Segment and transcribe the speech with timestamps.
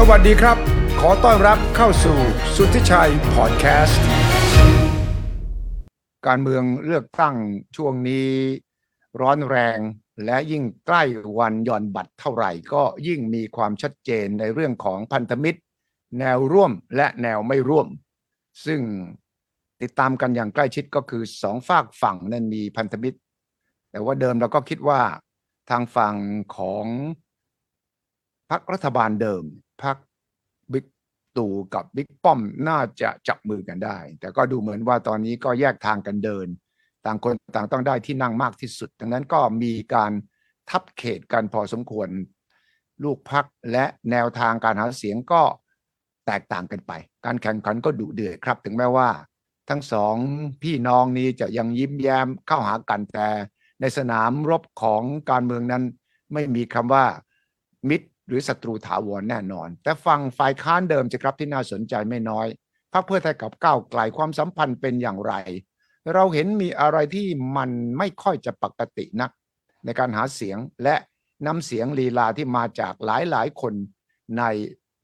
[0.00, 0.56] สวัสดีครับ
[1.00, 2.18] ขอต้อนรับเข้าสู่
[2.56, 4.02] สุทธิชัยพอดแคสต์
[6.26, 7.36] การเมืองเลือกตั้ง
[7.76, 8.30] ช่วงนี้
[9.20, 9.78] ร้อนแรง
[10.24, 11.02] และยิ่งใกล้
[11.38, 15.60] วันหย่อนบัตรเท่าไหร่ก็ยิ่งมีความชัดเจนในเรื่องของพันธมิตร
[16.18, 17.88] แนวร่วมและแนวไม่ร่วม
[18.66, 18.80] ซึ่ง
[19.82, 23.18] ติดตามกันอย่างใกล้ชิดก็คือสองฝากฝั่งนั้นมีพันธมิตร
[23.90, 25.00] แต่ว่าเดิมเราก็คิดว่า
[25.70, 26.14] ทางฝั่ง
[26.56, 26.86] ของ
[28.50, 29.44] พรรครัฐบาลเดิม
[29.82, 29.96] พรรค
[30.72, 30.86] บิ๊ก
[31.36, 36.46] ตู่กับบิ๊กป้อมน่าจะจับมือกันได้ แต่ก็ดูเหมือนว่าตอนนี้ก็แยกทางกันเดิน
[37.04, 40.12] ต่างคนต่างต้องได้ที่นั่งมากที่สุด ดังนั้นก็มีการ
[40.70, 42.08] ทับเขตกันพอสมควร
[43.04, 45.42] ลูกพักและแนวทางการหาเสียงก็
[46.26, 46.92] แตกต่างกันไป
[47.24, 49.08] การแข่งขันก็ดุเดือดครับ ถึงแม้ว่า
[49.68, 50.14] ทั้งสอง
[50.62, 53.28] พี่น้องนี้จะยังยิ้มแย้มเข้าหากันแต่
[53.80, 55.82] ในสนามรบของการเมืองนั้น
[56.32, 57.04] ไม่มีคำว่า
[57.88, 62.46] มิตร หรือศัตรูถาวรแน่นอน แต่ฟังฝ่ายค้านเดิมจะครับที่น่าสนใจไม่น้อย
[62.92, 65.34] พรรคเพื่อไทยกับก้าวไกลความสัมพันธ์เป็นอย่างไร
[66.14, 69.30] เราเห็นมีอะไรที่มันไม่ค่อยจะปกตินัก
[69.84, 70.96] ในการหาเสียงและ
[71.46, 73.74] นำเสียงลีลาที่มาจากหลายหลายคน
[74.38, 74.42] ใน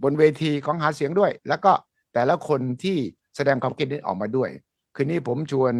[0.02, 1.72] บนเวทีของหาเสียงด้วย แล้วก็
[2.14, 2.98] แต่ละคนที่
[3.36, 4.50] แสดงความคิดเห็นออกมาด้วย
[4.94, 5.74] คืนนี้ผมชวน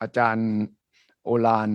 [0.00, 0.50] อาจารย์
[1.24, 1.70] โอลาน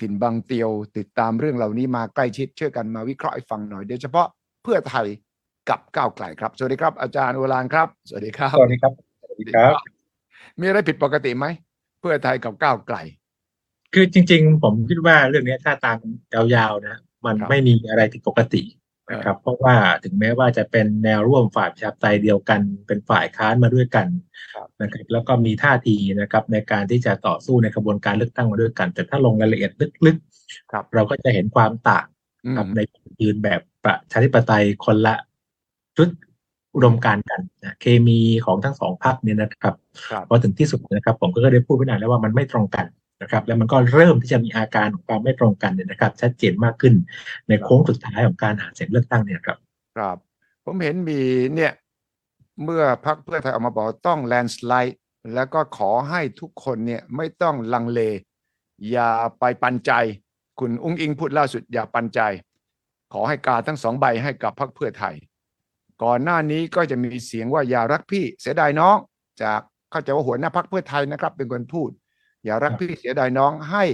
[0.00, 4.26] ถิ่นบางเตียวติดตามเรื่องเหล่านี้มาใกล้ชิดเชื่อกันมาวิเคราะห์ให้ฟังหน่อยโดยเฉพาะ
[4.62, 5.06] เพื่อไทย
[5.68, 9.72] กับก้าวไกลครับ สวัสดีครับ อาจารย์โอลานครับ สวัสดีครับ สวัสดีครับ สวัสดีครับ
[10.60, 11.46] มีอะไรผิดปกติไหม
[12.00, 12.96] เพื่อไทยกับก้าวไกล
[13.94, 15.98] คือจริง ๆ ผมคิดว่าเรื่องนี้ถ้าตาม
[16.34, 18.62] ยาวๆนะ มันครับไม่มีอะไรผิดปกติ
[19.10, 24.06] นะครับเพราะว่าถึงแม้ว่าจะเป็นแนวร่วมฝ่ายประชาธิปไตยเดียวกัน เป็นฝ่ายค้านมาด้วยกัน
[24.54, 29.72] ครับนะครับแล้วก็มีท่าทีนะครับในการที่จะต่อสู้ในกระบวนการเลือกตั้งมาด้วยกัน แต่ถ้าลงรายละเอียด
[30.06, 30.16] ลึก
[30.72, 32.06] ครับๆเราก็จะเห็นความต่าง
[32.44, 35.14] อืมครับในจุดยืนแบบประชาธิปไตยคนละ
[35.96, 36.08] ชุด
[36.74, 39.74] อุดมการณ์กันนะเคมีของทั้งสองพรรคเนี่ยนะครับ
[40.08, 42.86] ครับพอถึงที่สุดนะครับ ผมก็ได้พูดไปนานแล้วว่ามันไม่ตรงกัน
[43.22, 46.94] นะครับแล้วมันก็เริ่มที่จะมีอาการของความไม่ตรงกันเนี่ยนะครับ ชัดเจนมากขึ้น
[47.48, 49.58] ในโค้งสุดท้ายของการหาเสียงเลือกตั้งเนี่ยครับ
[49.96, 50.16] ครับ
[50.64, 51.20] ผมเห็นมี
[51.54, 51.72] เนี่ย
[52.64, 54.98] เมื่อพรรคเพื่อไทยออกมาบอกต้องแลนสไลด์
[55.34, 58.00] แล้วก็ขอให้ทุกคนเนี่ยไม่ต้องลังเล
[58.90, 59.92] อย่าไปปันใจ
[60.60, 62.20] คุณอุ้งอิงพูดล่าสุดอย่าปันใจ
[63.12, 65.14] ขอให้กาทั้งสองใบให้กับพรรคเพื่อไทย
[66.02, 68.96] ก่อนหน้านี้ก็จะมีเสียงว่าอย่ารักพี่เสียดายน้อง
[69.42, 69.60] จาก
[69.90, 71.90] เข้าใจว่าหัวหน้าพรรคเพื่อไทยนะครับ เป็นคนพูด
[72.46, 73.84] อย่ารักพี่เสียดายน้องให้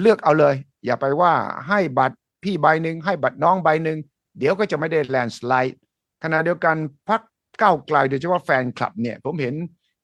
[0.00, 0.54] เลือกเอาเลย
[0.84, 1.34] อย่าไปว่า
[1.68, 3.98] ให้บัตรพี่ใบหนึ่งให้บัตรน้องใบหนึ่ง
[4.38, 5.78] เดี๋ยวก็จะไม่ได้แลนสไลด์
[6.22, 6.76] ขณะเดียวกัน
[7.08, 7.20] พรรค
[7.60, 9.54] ก้าวไกลโดยเฉพาะแฟนคลับเนี่ย ผมเห็น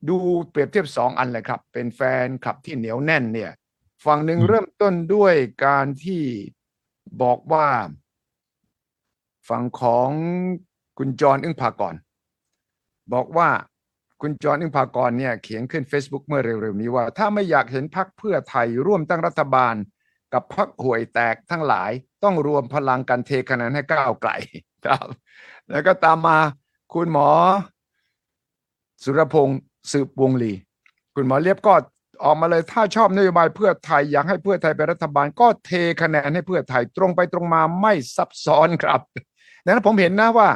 [0.08, 0.16] ดู
[0.50, 3.50] เปรียบเทียบสองอันเลยครับ เป็นแฟนคลับที่เหนียวแน่นเนี่ย
[4.04, 5.34] ฝั่งหนึ่งอืมเริ่มต้นด้วย
[5.66, 6.22] การที่
[7.22, 7.68] บอกว่า
[9.48, 10.10] ฝั่งของ
[10.98, 11.94] คุณจรอึ้งภากร
[13.12, 13.48] บอกว่า
[14.20, 19.74] คุณจรอึ้งภากรเนี่ยเขียนขึ้น Facebook เมื่อเร็วๆนี้ว่า ถ้าไม่อยากเห็นพักเพื่อไทยร่วมตั้งรัฐบาล
[20.32, 21.90] กับพักห่วยแตกทั้งหลาย
[22.24, 24.30] ต้องรวมพลังกันเทคะแนนให้ก้าวไกล
[24.86, 25.06] ครับ
[25.70, 26.38] แล้วก็ตามมา
[26.94, 27.28] คุณหมอ
[29.02, 29.58] สุรพงศ์
[29.92, 30.52] สืบวงลี
[31.14, 31.74] คุณหมอเลียบก็
[32.24, 35.70] ออกมาเลยถ้าชอบนโยบายเพื่อไทยอยากให้เพื่อไทยเป็นรัฐบาล ก็เท
[36.02, 39.00] คะแนนให้เพื่อไทยตรงไปตรงมาไม่ซับซ้อนครับ
[39.64, 40.48] ดังนั้นผมเห็นนะว่า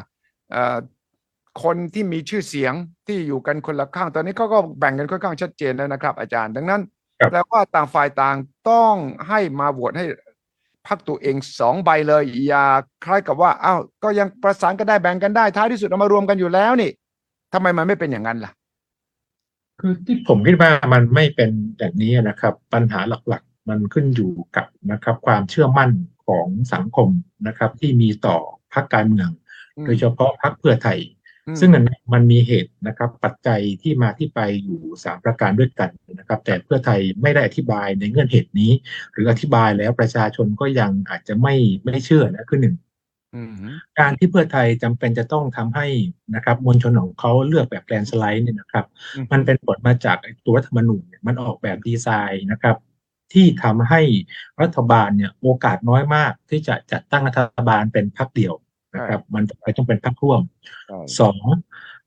[1.62, 2.74] คนที่มีชื่อเสียง
[3.06, 6.82] ที่อยู่กันคนละข้าง ตอนนี้เขาก็แบ่งกันค่อนข้างชัดเจนแล้วนะครับ อาจารย์ ดังนั้น
[7.20, 8.36] ครับแปลว่าต่างฝ่ายต่าง
[8.70, 8.94] ต้อง
[9.28, 10.06] ให้มาโหวตให้
[10.86, 12.64] พักตัวเองสองใบเลย อย่า
[13.04, 16.90] คล้ายกับว่าอ้าวก็ยังประสานกันได้แบ่งกันได้ท้ายที่สุดเอามารวมกันอยู่แล้วนี่
[17.52, 18.52] ทำไมมันไม่เป็นอย่างนั้นล่ะ
[19.80, 25.90] คือที่ผมคิดว่ามันไม่เป็นแบบนี้นะครับ ปัญหาหลักๆ มันขึ้นอยู่กับนะครับ ความเชื่อมั่น
[26.26, 27.08] ของสังคม
[27.46, 28.36] นะครับ ที่มีต่อ
[28.74, 29.28] พรรคการเมือง
[29.76, 31.21] อืมโดยเฉพาะพรรคเพื่อไทยอืม
[31.60, 38.72] ซึ่งมันมันมีเหตุนะครับ ปัจจัยที่มาที่ไปอยู่สามประการด้วยกันนะครับ แต่เพื่อไทยไม่ได้อธิบายในเงื่อนเหตุนี้
[39.12, 41.54] หรืออธิบายแล้วประชาชนก็ยังอาจจะไม่
[41.84, 42.74] ไม่เชื่อนะคือหนึ่ง
[43.34, 43.52] อืม
[44.00, 45.86] การที่เพื่อไทยจำเป็นจะต้องทำให้
[46.34, 48.86] นะครับ มวลชนของเขาเลือกแบบแกลนสไลด์เนี่ยนะครับ
[49.16, 52.76] อืมมันเป็นผลมาจากไอ้ตัวรัฐธรรมนูญเนี่ยมันออกแบบดีไซน์นะครับ
[53.32, 54.02] ที่ทำให้
[54.62, 58.54] รัฐบาลเนี่ยโอกาสน้อยมากที่จะจัดตั้งรัฐบาลเป็นพรรคเดียว
[58.94, 60.40] นะครับ มันไปต้องเป็นพรรคร่วม
[60.88, 61.44] ใช่สอง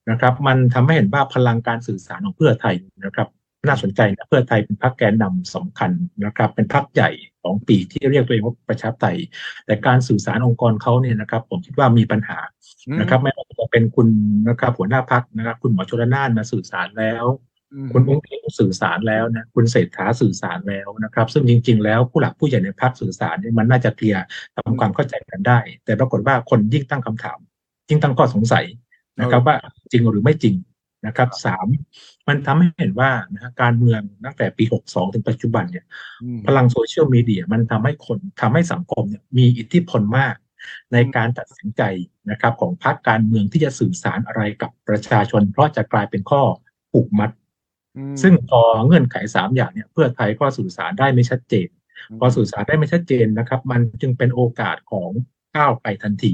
[0.09, 3.27] นะครับ มันทำให้เห็นว่าพลังการสื่อสารของเพื่อไทยนะครับ
[3.67, 5.91] น่าสนใจนะเพื่อไทยเป็นพรรคแกนนำสำคัญ
[6.25, 7.09] นะครับ เป็นพรรคใหญ่
[7.43, 9.17] ของปีกที่เรียกตัวเองว่าประชาธิปไตย
[9.65, 12.37] แต่การสื่อสารองค์กรเขาเนี่ยนะครับ ผมคิดว่ามีปัญหา
[12.99, 14.07] นะครับไม่ว่าจะเป็นคุณ
[14.47, 17.54] นะครับหัวหน้าพักนะครับ คุณหมอชลนานมาสื่อสารแล้วอืม
[17.93, 24.23] คุณอุ้งอิงสื่อสารแล้วนะคุณเศรษฐาสื่อสารแล้วนะครับ ซึ่งจริง ๆ แล้วผู้หลักผู้ใหญ่ในพักสื่อสารเนี่ยมันน่าจะเคลียร์
[24.55, 27.39] ทำความเข้าใจกันได้ แต่ปรากฏว่าคนยิ่งตั้งคำถาม
[27.89, 28.65] ยิ่งตั้งข้อสงสัย
[29.19, 29.55] นะครับ ว่า
[29.91, 30.55] จริงหรือไม่จริง
[31.07, 31.67] นะครับสาม
[32.27, 35.85] มันทำให้เห็นว่านะฮะการเมืองตั้งแต่ปี 62 ถึงปัจจุบันเนี่ย
[36.23, 40.35] อืมพลังโซเชียลมีเดียมันทำให้คนทำให้สังคมเนี่ยมีอิทธิพลมาก
[40.93, 41.81] ในการตัดสินใจ
[42.31, 46.41] นะครับ ของพรรคการเมืองที่จะสื่อสารอะไรกับประชาชน เพราะจะกลายเป็นข้อ
[46.91, 47.44] ผูกมัดอืม
[48.21, 51.67] ซึ่งพอเงื่อนไขสามอย่างเนี่ยเพื่อไทยก็สื่อสารได้ไม่ชัดเจน
[52.19, 55.09] พอสื่อสารได้ไม่ชัดเจนนะครับ มันจึงเป็นโอกาสของ
[55.55, 56.33] ก้าวไกลทันที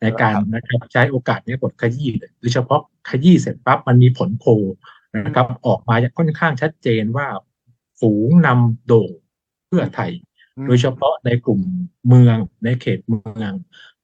[0.00, 4.50] ในการนะครับใช้โอกาสนี้กดขยี้เลยโดยเฉพาะขยี้เสร็จปั๊บมันมีผลโพล
[5.26, 7.26] นะครับ ออกมาอย่างค่อนข้างชัดเจนว่า
[8.00, 9.10] ฝูงนำโด่ง
[9.66, 10.12] เพื่อไทย
[10.56, 11.60] อืมโดยเฉพาะในกลุ่ม
[12.08, 13.52] เมืองในเขตเมือง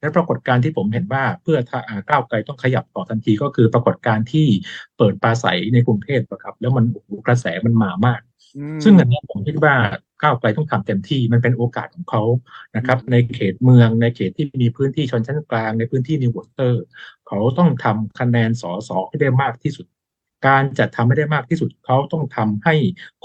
[0.00, 4.46] และปรากฏการณ์ที่ผมเห็นว่าเพื่อถ้าอ่าก้าวไกลต้องขยับต่อทันทีก็คือปรากฏการณ์ที่
[4.96, 8.20] เปิดปราศัยในกรุงเทพอะครับ แล้วมันโอ้โหกระแสมันมามาก
[8.56, 9.74] อืมซึ่งอันเนี้ยผมคิดว่า
[10.22, 12.22] ก้าวไกลต้องทำเต็มที่มันเป็นโอกาสของเขา
[12.76, 16.82] นะครับอืมในเขตเมืองในเขตที่มีพื้นที่ชนชั้นกลางในพื้นที่นิววอเตอร์
[17.28, 19.86] เขาต้องทำคะแนนสอสอให้ได้มากที่สุด
[20.46, 22.74] การจะทำให้ได้มากที่สุดเขาต้องทำให้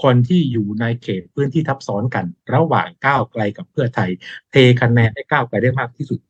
[0.02, 4.10] คนที่อยู่ในเขตพื้นที่ทับซ้อนกัน ระหว่างก้าวไกลกับเพื่อไทย
[4.50, 6.20] เทคะแนนให้ก้าวไกลได้มากที่สุด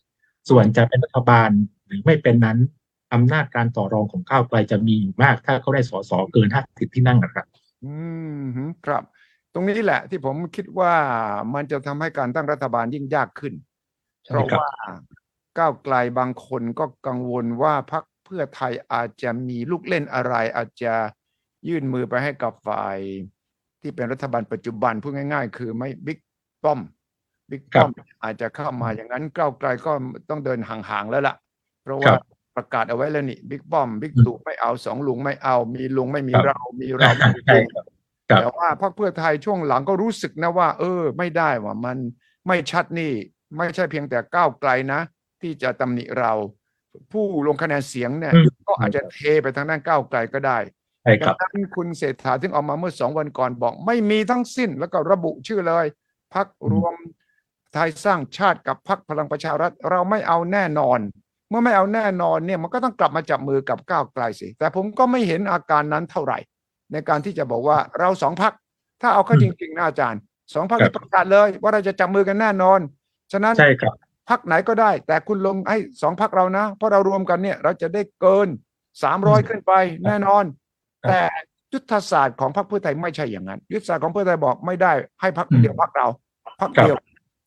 [0.49, 1.51] ส่วนจะเป็นรัฐบาล
[1.87, 2.59] หรือไม่เป็นนั้น
[3.15, 7.47] อำนาจการต่อรองของก้าวไกลจะมีอยู่มาก ถ้าเขาได้สอสอเกินห้าสิบที่นั่งนะครับ
[7.85, 7.95] อื
[8.41, 9.03] มฮึครับ
[9.53, 10.95] ตรงนี้แหละที่ผมคิดว่า
[11.55, 13.55] มันจะทำให้การตั้งรัฐบาลยิ่งยากขึ้น
[14.25, 14.73] ใช่เพราะครับว่า
[15.59, 20.95] ก้าวไกลบางคนก็กังวลว่าพรรคเพื่อไทยอาจจะมีลูกเล่นอะไร อาจจะ
[21.69, 22.99] ยื่นมือไปให้กับฝ่าย
[23.81, 26.19] ที่เป็นรัฐบาลปัจจุบันพูดง่าย ๆ คือไม่บิ๊ก
[26.65, 26.81] ป้อม
[27.53, 27.91] บิ๊กครัป้บอม
[28.23, 29.93] อาจจะเข้ามาอย่างนั้นก้าวไกลก็
[30.31, 31.35] ต้องเดินห่างๆแล้วล่ะ
[31.83, 32.21] เพราะครัว่าบ
[32.57, 37.85] ประกาศเอาไว้แล้วนี่บิ๊กป้อมบิ๊กอืมตู่ไม่เอาสองลุงไม่เอา มีลุงไม่มีครับเรามีเราไม่มีใช่ลุงครับ
[38.31, 41.99] ครับแต่ว่าพรรคเพื่อไทยช่วงหลังก็รู้สึกนะว่า เออ ไม่ได้ว่ามัน
[42.47, 43.13] ไม่ชัดนี่
[43.57, 45.01] ไม่ใช่เพียงแต่ก้าวไกลนะ
[45.43, 46.33] ที่จะตำหนิเรา
[47.13, 50.59] ผู้ลงคะแนนเสียงเนี่ยอืมก็อาจจะเทไปทางด้านก้าวไกลก็ได้
[51.03, 55.87] ใช่คดัรับงนั้นคุณเศรษฐาถึงออกมาเมื่อสองวันก่อนบอก ไม่มีทั้งสิ้นแล้วก็ระบุชื่อเลย
[56.35, 56.95] พักอืมรวม
[57.73, 60.99] ไทยสร้างชาติกับพักพลังประชารัฐ เราไม่เอาแน่นอน
[61.49, 66.39] เมื่อไม่เอาแน่นอนเนี่ยมันก็ต้องกลับมาจับมือกับก้าวไกลสิ แต่ผมก็ไม่เห็นอาการนั้นเท่าไหร่
[66.93, 68.53] ในการที่จะบอกว่าเราสองพัก
[69.01, 70.21] ถ้าเอาเข้าอืจมริงๆนะอาจารย์
[70.55, 72.81] สองพักครับที่ประกาศเลย ว่าเราจะจับมือกันแน่นอน
[73.33, 73.95] ฉะนั้นใช่ครับ
[74.31, 78.49] พักไหนก็ได้ แต่คุณลงให้สองพักเรานะ เพราะเรารวมกันเนี่ย เราจะได้เกิน
[79.03, 79.73] สามร้อยอืมขึ้นไป
[80.05, 80.45] แน่นอน
[81.03, 81.21] ครับแต่
[81.73, 86.07] ยุทธศาสตร์ของพรรคเพื่อไทยไม่ใช่อย่างนั้น ยุทธศาสตร์ของเพื่อไทยบอกไม่ได้ให้พักอืมเดียวพักเรา
[86.61, 86.97] พักครับเดียว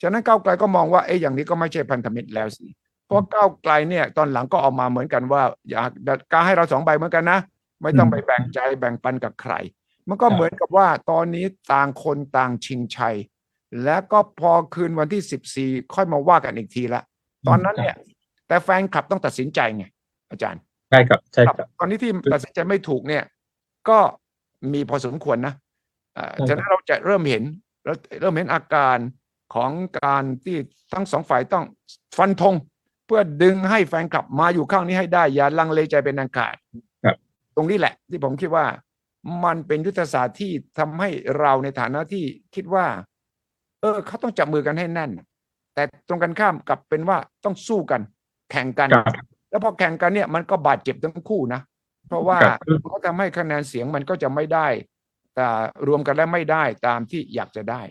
[0.01, 2.65] ฉะนั้นก้าวไกลก็มองว่าเอ้ยอย่างนี้ก็ไม่ใช่พันธมิตรแล้วสิ
[3.05, 5.89] เพราะก้าวไกลเนี่ยตอนหลังก็ออกมาเหมือนกันว่า อยาก
[6.33, 7.39] การให้เราสองใบเหมือนกันนะ
[7.81, 9.53] ไม่ต้องอืมไปแบ่งใจแบ่งปันกับใคร
[10.09, 13.15] มันก็ครับเหมือนกับว่าตอนนี้ต่างคนต่างชิงชัย
[13.83, 17.01] และก็พอคืนวันที่สิบสี่ค่อยมาว่ากันอีกทีละ
[17.47, 17.95] ตอนนั้นเนี่ย
[18.47, 19.85] แต่แฟนคลับต้องตัดสินใจไง
[20.29, 23.23] อาจารย์ใช่ครับใช่ครับ ตอนนี้ที่ตัดสินใจไม่ถูกเนี่ย
[23.89, 23.99] ก็
[24.73, 25.53] มีพอสมควรนะ
[26.17, 27.43] อ่าใช่ครับฉะนั้นเราจะเริ่มเห็น
[27.83, 28.97] แล้วเริ่มเห็นอาการ
[29.53, 29.71] ของ
[30.03, 30.57] การที่
[30.93, 31.65] ทั้งสองฝ่ายต้อง
[32.17, 32.55] ฟันธง
[33.05, 36.55] เพื่อดึงให้แฟนคลับมาอยู่ข้างนี้ให้ได้ อย่าลังเลใจเป็นอันขาด
[37.03, 37.17] ครับ
[37.55, 38.65] ตรงนี้แหละ ที่ผมคิดว่า
[39.43, 41.09] มันเป็นยุทธศาสตร์ที่ทำให้
[41.39, 42.23] เราในฐานะที่
[42.55, 42.85] คิดว่า
[43.81, 45.11] เออ เขาต้องจับมือกันให้แน่น
[45.73, 48.01] แต่ตรงกันข้ามกลับเป็นว่าต้องสู้กัน
[48.51, 51.61] แข่งกันครับแล้วพอแข่งกันเนี่ยมันก็บาดเจ็บทั้งคู่นะ
[52.07, 54.67] เพราะว่าครับคือเขาทำให้คะแนนเสียงมันก็จะไม่ได้
[55.35, 55.47] แต่
[55.87, 57.81] รวมกันแล้วไม่ได้ตามที่อยากจะได้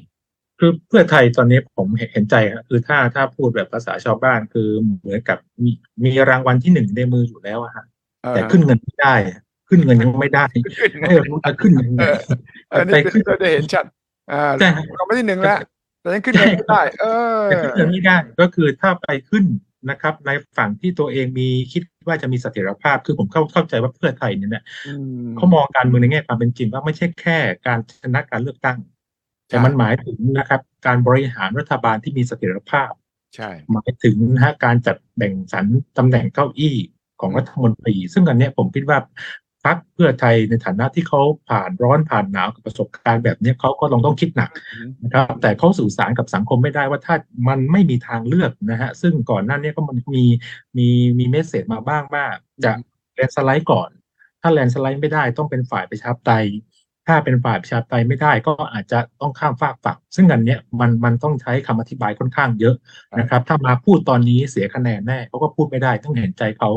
[0.59, 4.69] คือเพื่อไทยตอนนี้ผมเห็นใจครับคือถ้าถ้าพูดแบบภาษาชาวบ้านคือ
[5.01, 5.71] เหมือนกับมี
[6.05, 7.85] มีรางวัลที่หนึ่งในมืออยู่แล้วอะฮะ
[8.23, 10.47] เออแต่ขึ้นเงินไม่ได้อะขึ้นเงินยังไม่ได้
[10.83, 12.17] ขึ้นไงไม่รู้จะขึ้นยังไงเออ
[12.71, 13.85] อันนี้ไปขึ้นเราได้เห็นชัด
[14.33, 15.59] อ่าใช่ครับเราไม่ที่หนึ่งแล้ว
[16.01, 17.05] แต่ยังขึ้นเงินไม่ได้ เอ
[17.39, 19.45] อแต่ขึ้นเงินไม่ได้ก็คือถ้าไปขึ้น
[19.91, 24.95] นะครับ ในฝั่งที่ตัวเองมีคิดว่าจะมีเสถียรภาพคือผมเข้าเข้าใจว่าเพื่อไทยเนี่ยนะอื
[25.25, 28.79] มเขามองการเมืองในแง่ความเป็นจริงว่าไม่ใช่แค่การชนะการเลือกตั้ง
[29.49, 32.91] แต่มันหมายถึงนะครับ การบริหารรัฐบาลที่มีเสถียรภาพ
[33.35, 35.67] ใช่ หมายถึงนะฮะการจัดแบ่งสรร
[35.99, 36.77] ตำแหน่งเก้าอี้
[37.21, 38.99] ของรัฐมนตรี ซึ่งอันเนี้ยผมคิดว่า
[39.65, 44.51] พรรคเพื่อไทยในฐานะที่เขาผ่านร้อนผ่านหนาวกับประสบการณ์แบบเนี้ยเขาก็ต้องต้องคิดหนัก
[45.03, 47.15] นะครับแต่เขาสื่อสารกับสังคมไม่ได้ว่าถ้า
[47.49, 50.25] มันไม่มีทางเลือกนะฮะซึ่งก่อนหน้านี้ก็มันมี
[50.79, 52.25] มีมีเมสเซจมาบ้างว่า
[52.65, 52.73] จะ
[53.15, 53.91] แลนด์สไลด์ก่อน
[54.41, 56.47] ถ้าแลนด์สไลด์ไม่ได้ต้องเป็นฝ่ายประชาธิปไตย
[57.07, 62.75] ถ้าเป็นฝ่ายประชาธิปไตยไม่ได้ก็อาจจะต้องข้ามฝากฝั่งซึ่งอันเนี้ยมันมันต้องใช้คำอธิบายค่อนข้างเยอะ
[63.19, 66.71] นะครับ ถ้ามาพูดตอนนี้เสียคะแนนแน่เขาก็พูดไม่ได้ต้องเห็นใจเขา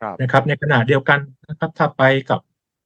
[0.00, 2.40] ครับนะครับ ในขณะเดียวกันนะครับ ถ้าไปกับ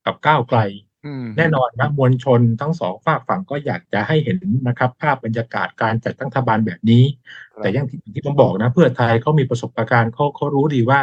[0.07, 0.61] กับก้าวไกล
[1.07, 4.39] อืมแน่นอนนะมวลชนทั้งสองฝากฝั่งก็อยากจะให้เห็น
[4.69, 7.05] นะครับ ภาพบรรยากาศการจัดตั้งรัฐบาลแบบนี้
[7.53, 11.01] ครับแต่อย่างที่ที่ผมบอกนะ เพื่อไทยเขามีประสบการณ์เขาเขารู้ดีว่า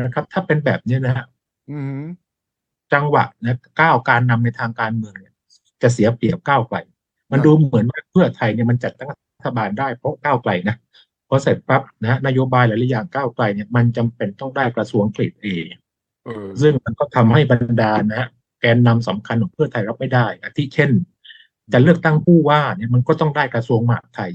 [0.00, 1.26] นะครับ ถ้าเป็นแบบนี้นะฮะ
[1.70, 2.02] อืม
[2.94, 5.34] จังหวะนะก้าวการนำในทางการเมืองเนี่ย
[5.82, 6.78] จะเสียเปรียบก้าวไกล
[7.30, 10.76] มันครับดูเหมือนว่าเพื่อไทยเนี่ยมันจัดตั้งรัฐบาลได้เพราะก้าวไกลนะ
[11.28, 15.46] พอเสร็จปั๊บนะนโยบายหลายๆอย่างก้าวไกลเนี่ยมันจำเป็นต้องได้กระทรวงเกรดเอ
[16.24, 18.28] เออซึ่งมันก็ทำให้บรรดานะฮะ
[18.60, 20.90] แกนนำสำคัญของเพื่อไทยรับไม่ได้อาทิเช่น
[21.72, 24.32] จะเลือกตั้งผู้ว่าเนี่ยมันก็ต้องได้กระทรวงมหาดไทย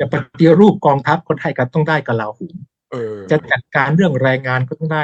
[0.00, 2.56] จะปฏิรูปกองทัพก็ได้ก็ต้องได้กลาโหม
[2.92, 5.02] เออจะจัดการเรื่องแรงงานก็ต้องได้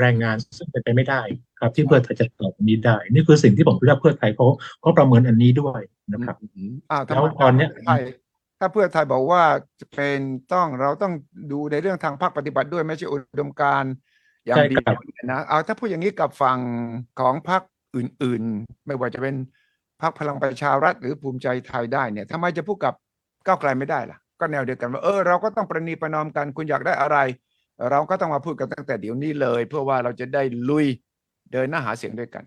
[0.00, 1.22] แรงงานซึ่งเป็นไปไม่ได้
[1.60, 4.46] ครับที่เพื่อไทยจะตอบอันนี้ได้ นี่คือสิ่งที่ผมคิดว่าเพื่อไทยเขา
[4.80, 5.80] เขาประเมินอันนี้ด้วย
[6.12, 8.02] นะครับอืมอ่าแล้วทำไมตอนเนี้ยถ้าเพื่อไทย
[8.58, 9.42] ถ้าเพื่อไทยบอกว่า
[9.80, 10.18] จะเป็น
[10.52, 11.12] ต้องเราต้อง
[11.52, 13.92] ดูในเรื่องทางภาคปฏิบัติด้วยไม่ใช่อุดมการณ์
[14.46, 16.58] อย่างใช่เดีครัยวบเนี่ยนะเอาถ้าพูดอย่างนี้กับฝั่ง
[17.20, 17.62] ของพรรค
[17.96, 19.36] อื่น ๆ ไม่ว่าจะเป็น
[20.02, 22.94] พรรคพลังประชารัฐหรือภูมิใจไทยได้เนี่ยทำไมจะพูดกับ
[23.46, 27.18] ก้าวไกลไม่ได้ล่ะ ก็แนวเดียวกันว่าเออเราก็ต้องประนีประนอมกันคุณอยากได้อะไร
[27.90, 30.86] เราก็ต้องมาพูดกันตั้งแต่เดี๋ยวนี้เลย เพื่อว่าเราจะได้ลุย
[31.52, 32.44] เดินหน้าหาเสียงด้วยกัน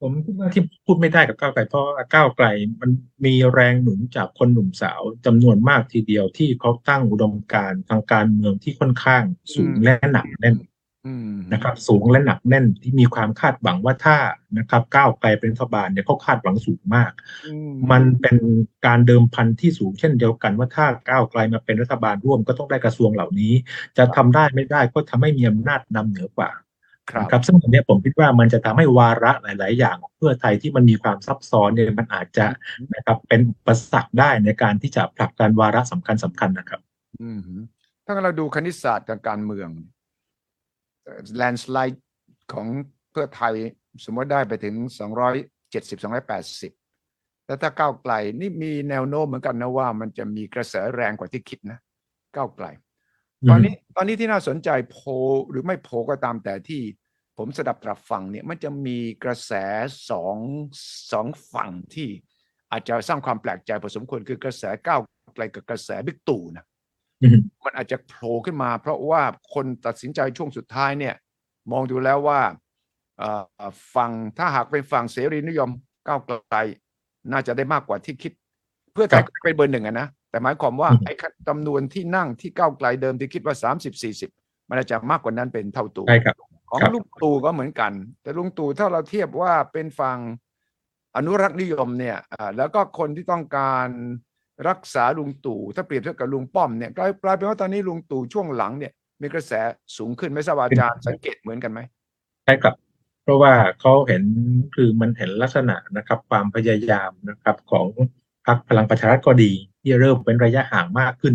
[0.00, 2.46] ผมคิดว่าที่พูดไม่ได้กับก้าวไกลเพราะว่าก้าวไกล
[2.80, 2.90] มัน
[3.24, 9.22] มีแรงหนุนจากคนหนุ่มสาวจำนวนมากทีเดียวที่เขาตั้งอุดมการณ์ทางการเมืองที่ค่อนข้าง
[9.54, 10.56] สูงอืมและหนักแน่น
[11.06, 14.16] อืมนะครับสูงและหนักแน่นที่มีความคาดหวังว่าถ้า
[14.58, 17.12] นะครับก้าวไกลเป็นรัฐบาลเนี่ยเขาคาดหวังสูงมาก
[17.46, 18.36] อืมมันเป็น
[18.86, 23.52] การเดิมพันที่สูงเช่นเดียวกันว่าถ้าก้าวไกลมาเป็นรัฐบาลร่วมก็ต้องได้กระทรวงเหล่านี้
[23.98, 26.50] จะทำได้ไม่ได้ก็ทำให้มีอำนาจนำเหนือกว่า
[27.10, 32.46] ครับนะครับซึ่งตรงเนี้ยผมคิดว่ามันจะทำให้วาระหลาย ๆ อย่างของเพื่อไทยที่มันมีความซับซ้อนเนี่ยมันอาจจะ
[32.94, 36.80] นะครับเป็นอุปสรรคได้ในการที่จะผลักดันวาระสำคัญสำคัญนะครับ
[37.22, 37.40] อืม
[38.04, 39.68] ถ้าเราดูคณิตศาสตร์ทางการเมือง
[41.36, 42.04] แลนสไลด์
[42.52, 42.66] ของ
[43.10, 43.54] เพื่อไทย
[44.04, 44.74] สมมติได้ไปถึง
[45.50, 51.78] 270 280 แล้วถ้าก้าวไกลนี่มีแนวโน้มเหมือนกันนะว่ามันจะมีกระแสแรงกว่าที่คิดนะ
[52.36, 52.66] ก้าวไกล
[53.48, 55.08] ตอนนี้ตอนนี้ที่น่าสนใจโพล
[55.50, 56.82] หรือไม่โพลก็ตามแต่ที่
[57.38, 59.52] ผมสดับตรับฟังเนี่ยมันจะมีกระแส
[60.10, 60.36] สอง
[61.12, 62.08] สองฝั่งที่
[62.72, 65.00] อาจจะสร้างความแปลกใจพอสมควรคือกระแสก้าว
[65.34, 66.64] ไกลกับกระแสบิ๊กตู่นะ
[67.22, 69.22] อืมมันอาจจะโผล่ขึ้นมา เพราะว่า
[69.54, 71.14] คนตัดสินใจช่วงสุดท้ายเนี่ย
[71.72, 72.40] มองดูแล้วว่า
[73.18, 73.30] เอ่
[73.66, 75.70] อฝั่งถ้าหากเป็นฝั่งเสรีนิยม
[76.06, 76.58] ก้าวไกล
[77.32, 78.32] น่าจะได้มากกว่าที่คิด
[78.92, 81.14] เพื่อไทยครับก็เป็นเบอร์หนึ่งอะนะ แต่หมายความว่าอืมไอ้
[81.48, 84.30] จำนวนที่นั่งที่ก้าวไกลเดิมที่คิดว่าสามสิบสี่สิบ
[84.68, 86.36] มันอาจจะมากกว่านั้นเป็นเท่าตัวใช่ครับ
[86.70, 90.18] ของครับลุงตู่ก็เหมือนกัน แต่ลุงตู่ถ้าเราเทียบว่าเป็นฝั่ง
[91.16, 93.88] อนุรักษ์นิยมเนี่ยอ่าแล้วก็คนที่ต้องการ
[94.68, 99.52] รักษาลุงตู่ถ้าเปรียบเทียบกับลุงป้อมเนี่ยกลายกลายเป็นว่าตอนนี้ลุงตู่ช่วงหลังเนี่ยมีกระแส
[99.96, 101.80] สูงขึ้นไม่ทราบว่าอาจารย์สังเกตเหมือนกันไหม
[102.44, 102.74] ใช่ครับ
[103.22, 104.22] เพราะว่าเขาเห็น
[104.74, 107.86] คือมันเห็นลักษณะนะครับ ความพยายามนะครับของ
[108.46, 111.34] พรรคพลังประชารัฐก็ดี ที่เริ่มเป็นระยะห่างมากขึ้น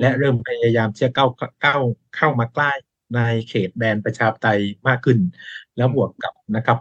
[0.00, 1.30] และเริ่มพยายามที่จะก้าว
[1.64, 1.82] ก้าว
[2.16, 2.72] เข้ามาใกล้
[3.14, 5.18] ในเขตแดนประชาธิปไตยมากขึ้น
[5.76, 6.78] แล้วบวกกับนะครับ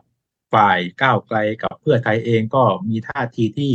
[0.54, 3.72] ฝ่ายก้าวไกลกับเพื่อไทยเองก็มีท่าทีที่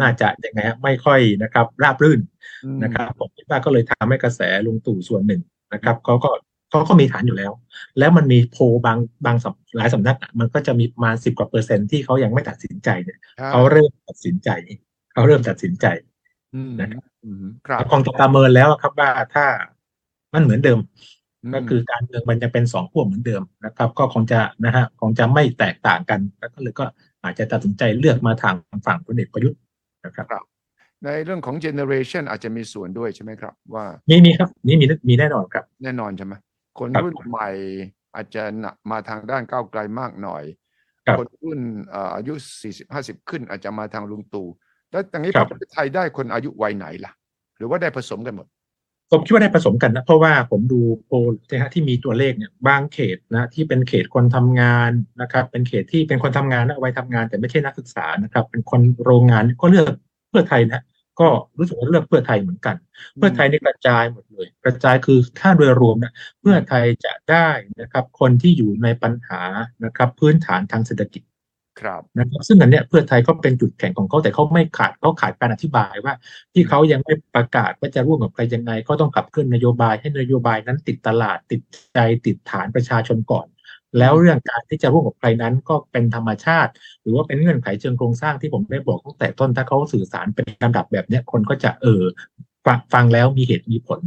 [0.00, 2.20] น่าจะยังไงฮะไม่ค่อยนะครับ ราบรื่น
[2.64, 5.42] อืมนะครับผมคิดว่าก็เลยทำให้กระแสลุงตู่ส่วนหนึ่ง
[5.74, 6.30] นะครับเขาก็
[6.70, 7.52] เขาก็มีฐานอยู่แล้ว
[7.98, 14.50] แล้วมันมีโพลบางบางสำหลายสำนักอะมันก็จะมีประมาณสิบกว่าเปอร์เซ็นต์ที่เขายังไม่ตัดสินใจเนี่ยครับเขาเริ่มตัดสินใจ
[15.12, 16.15] เขาเริ่มตัดสินใจอืม
[16.80, 19.46] นะครับอืมครับคงจะประเมินแล้วครับว่าถ้า
[20.34, 20.78] มันเหมือนเดิม
[21.50, 26.84] มก็คือการเมืองมันจะเป็นสองขั้วเหมือนเดิมนะครับ ก็คงจะนะฮะคงจะไม่แตกต่างกันแล้วก็เลยก็
[27.24, 29.60] อาจจะตัดสินใจเลือกมาทางฝั่งพลเอกประยุทธ์
[30.04, 30.26] นะครับ
[31.04, 36.34] ในเรื่องของเจเนอเรชันอาจจะมีส่วนด้วยใช่ไหมครับ ว่ามีมีครับนี่มีมีแน่นอนครับ แน่นอนใช่ไหม
[36.78, 37.48] คนครับรุ่นใหม่
[38.14, 40.42] อาจจะหนักมาทางด้านก้าวไกลมากหน่อย
[41.06, 41.60] ครับคนรุ่น
[41.90, 44.48] เอ่ออายุสี่สิบห้าสิบขึ้นอาจจะมาทางลุงตู่
[44.90, 47.12] แล้วอย่างนี้คพรัรบรคเพื่อไทยได้คนอายุวัยไหนล่ะ
[47.56, 48.46] หรือว่าได้ผสมกันหมด
[49.10, 51.14] ผมคิดว่าได้ผสมกันนะ เพราะว่าผมดูโพล
[51.50, 54.90] นะฮะที่มีตัวเลขเนี่ยบางเขตนะที่เป็นเขตคนทำงาน
[55.20, 59.94] นะครับ เป็นเขตที่เป็นคนทำงานนะวัยทำงาน แต่ไม่ใช่นักศึกษานะครับ เป็นคนโรงงานก็เลือก
[60.30, 60.82] เพื่อไทยนะ
[61.20, 61.28] ก็
[61.58, 62.76] รู้สึกว่าเลือกเพื่อไทยเหมือนกัน
[63.16, 67.48] เพื่อไทยนี่กระจายหมดเลย กระจายคือถ้าโดยรวมนะเพื่อไทยจะได้
[67.80, 69.42] นะครับ คนที่อยู่ในปัญหา
[69.84, 71.22] นะครับ พื้นฐานทางเศรษฐกิจ
[71.80, 76.14] ครับนะครับซึ่งอันเนี้ยเพื่อไทยก็เป็นจุดแข็งของเขาแต่เขาไม่ขาดเขาขาดการอธิบายว่า
[76.54, 81.60] ที่เขายังไม่ประกาศว่าจะร่วมกับใครยังไง ก็ต้องขับเคลื่อนนโยบายให้นโยบายนั้นติดตลาดติด
[81.94, 83.46] ใจติดฐานประชาชนก่อน
[83.98, 92.02] แล้วเรื่องการที่จะร่วมกับใครนั้นก็เป็นธรรมชาติ หรือว่าเป็นเงื่อนไขเชิงโครงสร้างที่ผมได้บอกตั้งแต่ต้นถ้าเขาสื่อสารเป็นลำดับแบบเนี้ยคนก็จะเออ
[92.66, 94.00] ฟังฟังแล้วมีเหตุมีผล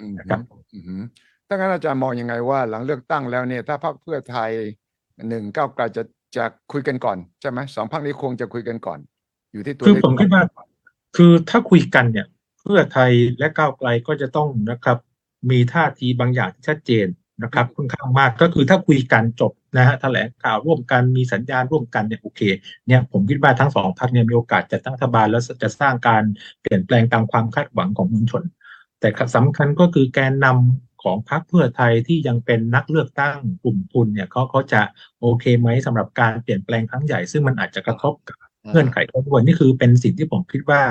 [0.00, 0.40] อืมนะครับ
[0.74, 1.02] อืม
[1.48, 4.50] ถ้างั้นอาจารย์มองยังไงว่า หลังเลือกตั้งแล้วเนี่ยถ้าพรรคเพื่อไทย
[5.28, 6.02] หนึ่งก้าวไกลจะ
[6.36, 8.98] จะคุยกันก่อนใช่ไหมสองพรรคนี้คงจะคุยกันก่อน
[9.52, 10.42] อยู่ที่ตัวคือเลขผมคิดว่า
[11.16, 12.26] คือถ้าคุยกันเนี่ย
[12.62, 14.98] เพื่อไทยและก้าวไกลก็จะต้องนะครับ
[15.50, 17.06] มีท่าทีบางอย่างที่ชัดเจน
[17.42, 22.40] นะครับค่อนข้างมากก็คือถ้าคุยกันจบนะฮะแถลงข่าวร่วมกันมีสัญญาณร่วมกันเนี่ยโอเค
[22.86, 26.22] เนี่ยผมคิดว่าทั้งสองพรรคเนี่ยมีโอกาสจัดตั้งรัฐบาลแล้วจะสร้างการ
[26.60, 28.42] เปลี่ยนแปลงตามความคาดหวังของมวลชน
[29.00, 34.80] แต่สำคัญก็คือแกนนำ ของพรรคเพื่อไทยที่ยังเป็นนักเลือกตั้งกลุ่มทุนเนี่ยเขาเขาจะ
[35.20, 38.36] โอเคไหมสำหรับการเปลี่ยนแปลงครั้งใหญ่ ซึ่งมันอาจจะกระทบกับ
[38.70, 40.82] เงื่อนไขเขาด้วยนี่คือเป็นสิ่งที่ผมคิดว่า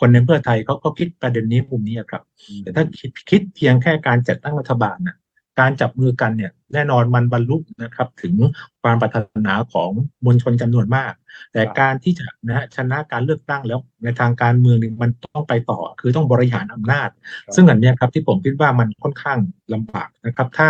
[0.00, 2.22] คนในเพื่อไทยเขาก็คิดประเด็นนี้มุมนี้ครับ
[2.62, 5.16] แต่ถ้าคิดคิดเพียงแค่การจัดตั้งรัฐบาลนะ
[5.60, 8.34] การจับมือกันเนี่ยแน่นอนมันบรรลุนะครับถึง
[8.82, 9.90] ความปรารถนาของ
[10.24, 11.12] มวลชนจำนวนมาก
[11.52, 17.08] แต่การที่จะนะฮะชนะการเลือกตั้งแล้วในทางการเมืองนี่มันต้องไปต่อ คือต้องบริหารอำนาจ
[17.54, 19.38] ซึ่งอันเนี้ยครับที่ผมคิดว่ามันค่อนข้าง
[19.74, 20.68] ลำบากนะครับ ถ้า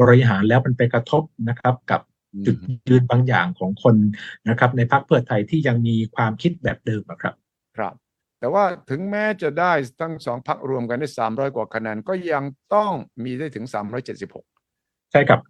[0.00, 2.00] บริหารแล้วมันไปกระทบนะครับกับ
[2.46, 2.56] จุด
[2.88, 3.96] ยืนบางอย่างของคน
[4.48, 7.34] นะครับ ในพรรคเพื่อไทยที่ยังมีความคิดแบบเดิมอะครับ
[7.76, 7.94] ครับ
[8.44, 12.92] แต่ว่าถึงแม้จะได้ทั้งสองพักรวมกันได้สามร้อยกว่าคะแนนก็ยังต้อง
[13.24, 14.46] มีได้ถึงสามร้อยเจ็ดสิบหก
[15.12, 15.40] ใช่ครับ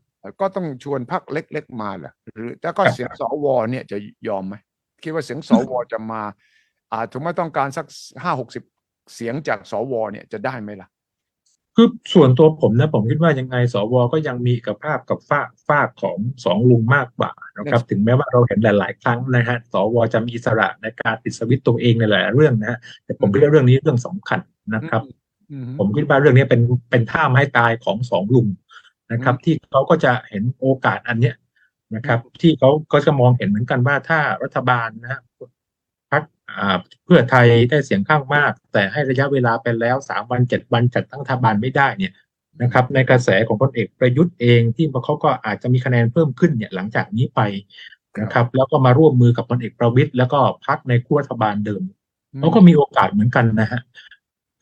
[0.40, 3.96] ก็ต้องชวนพักเล็ก ๆ มาแหละหรือแต่ก็ครับเสียงสวเนี่ยจะ
[4.28, 4.54] ยอมไหม
[5.02, 6.22] คิดว่าเสียงสวจะมา
[6.92, 7.86] อาจถึงไม่ต้องการสัก
[8.22, 8.64] ห้าหกสิบ
[9.14, 10.88] เสียงจากสวเนี่ยจะได้ไหมล่ะ
[11.76, 24.40] คือส่วนตัวผมนะผมคิดว่ายังไงสวก็ยังมีเอกภาพกับฝากฝากของสองลุงมากกว่านะครับ ถึงแม้ว่าเราเห็นหลาย ๆ ครั้งนะฮะสวจะมีอิสระในการปิดสวิตช์ตัวเองในหลายๆเรื่องนะฮะแต่ผมคิดว่าเรื่องนี้เรื่องสำคัญ
[24.74, 25.02] นะครับ
[25.50, 28.46] อืมผมคิดว่าเรื่องนี้เป็นเป็นท่าไม้ตายของสองลุง
[29.12, 31.36] นะครับ ที่เขาก็จะเห็นโอกาสอันเนี้ย
[31.94, 35.33] นะครับ ที่เขาก็จะมองเห็นเหมือนกันว่าถ้ารัฐบาลนะฮะพักอ่า
[37.04, 42.12] เพื่อไทยได้เสียงข้างมาก แต่ให้ระยะเวลาไปแล้วสามวันเจ็ดวันจัดตั้งรัฐบาลไม่ได้เนี่ย
[42.62, 47.40] นะครับ ในกระแสของพลเอกประยุทธ์เองที่เขาก็อาจจะมีคะแนนเพิ่มขึ้นเนี่ยหลังจากนี้ไป
[48.20, 51.82] นะครับแล้วก็มาร่วมมือกับพลเอกประวิตยแล้วก็พักในคู่รัฐบาลเดิม
[52.38, 53.80] เขาก็มีโอกาสเหมือนกันนะฮะ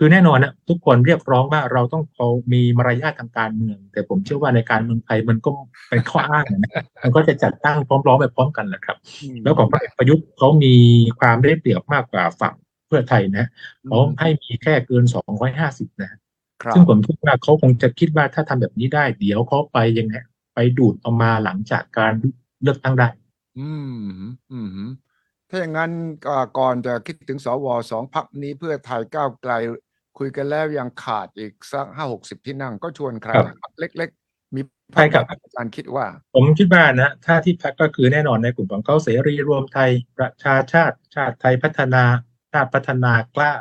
[0.05, 5.53] คือแน่นอนนะทุกคนเรียกร้องว่าเราต้องเขามีมารยาททางการเมือง แต่ผมเชื่อว่าในการเมืองไทยมันก็
[5.89, 10.75] เป็นข้ออ้างนะมันก็จะจัดตั้งพร้อมๆไปพร้อมกันแหละครับอืมแล้วของพลเอกประยุทธ์เขามี
[11.21, 12.55] ความได้เปรียบมากกว่าฝั่ง
[12.87, 13.47] เพื่อไทยนะ
[13.89, 16.11] เขาให้มีแค่เกินสองร้อยห้าสิบนะ
[16.63, 20.17] ครับซึ่งผมคิดว่าเขาคงจะคิดว่าถ้าทำแบบนี้ได้ เดี๋ยวเขาไปยังไง
[20.55, 22.13] ไปดูดเอามาหลังจากการ
[22.63, 23.09] เลือกตั้งได้
[23.59, 23.97] อืม
[24.53, 24.69] อืม
[25.55, 25.93] ถ้าอย่างนั้น
[26.27, 29.53] ก็ก่อนจะคิดถึงสวสองพักนี้เพื่อไทยก้าวไกล
[30.23, 34.61] คุยกันแล้วยังขาดอีกสักห้าหกสิบที่นั่งก็ชวนใครครับพรรคเล็ก ๆ มี
[34.93, 42.05] ใช่ครับพคอาจารย์คิดว่า ผมคิดว่านะ ถ้าที่พักก็คือแน่นอนในกลุ่มของเขาเสรีรวมไทย ประชาชาติ ชาติไทยพัฒนา
[42.53, 43.53] ชาติพัฒนากล้า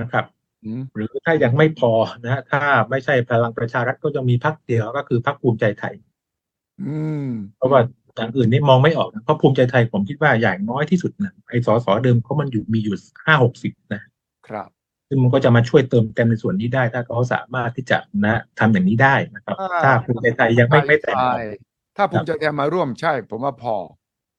[0.00, 0.24] นะครับ
[0.64, 1.92] อืมหรือถ้ายังไม่พอ
[2.24, 5.94] นะฮะถ้าไม่ใช่พลังประชารัฐก็จะมีพักเดียวก็คือพักภูมิใจไทย
[6.82, 6.96] อื
[7.26, 7.80] ม เพราะว่า
[8.16, 14.02] อย่างอื่นนี่มองไม่ออกนะเพราะภูมิใจไทยผมคิดว่าอย่างน้อยที่สุดนะไอ้สสเดิมเขามันอยู่มีอยู่ห้าหกสิบนะ
[14.48, 14.68] ครับ
[15.10, 21.34] ซึ่งมันก็จะมาช่วยเติมเต็มในส่วนนี้ได้ ถ้าเขาสามารถที่จะนะทำอย่างนี้ได้นะครับ ถ้าภูมิใจไทยยังไม่ไม่แต่งใช่
[21.96, 23.76] ถ้าภูครัมิบใจไทยมาร่วมใช่ ผมว่าพอ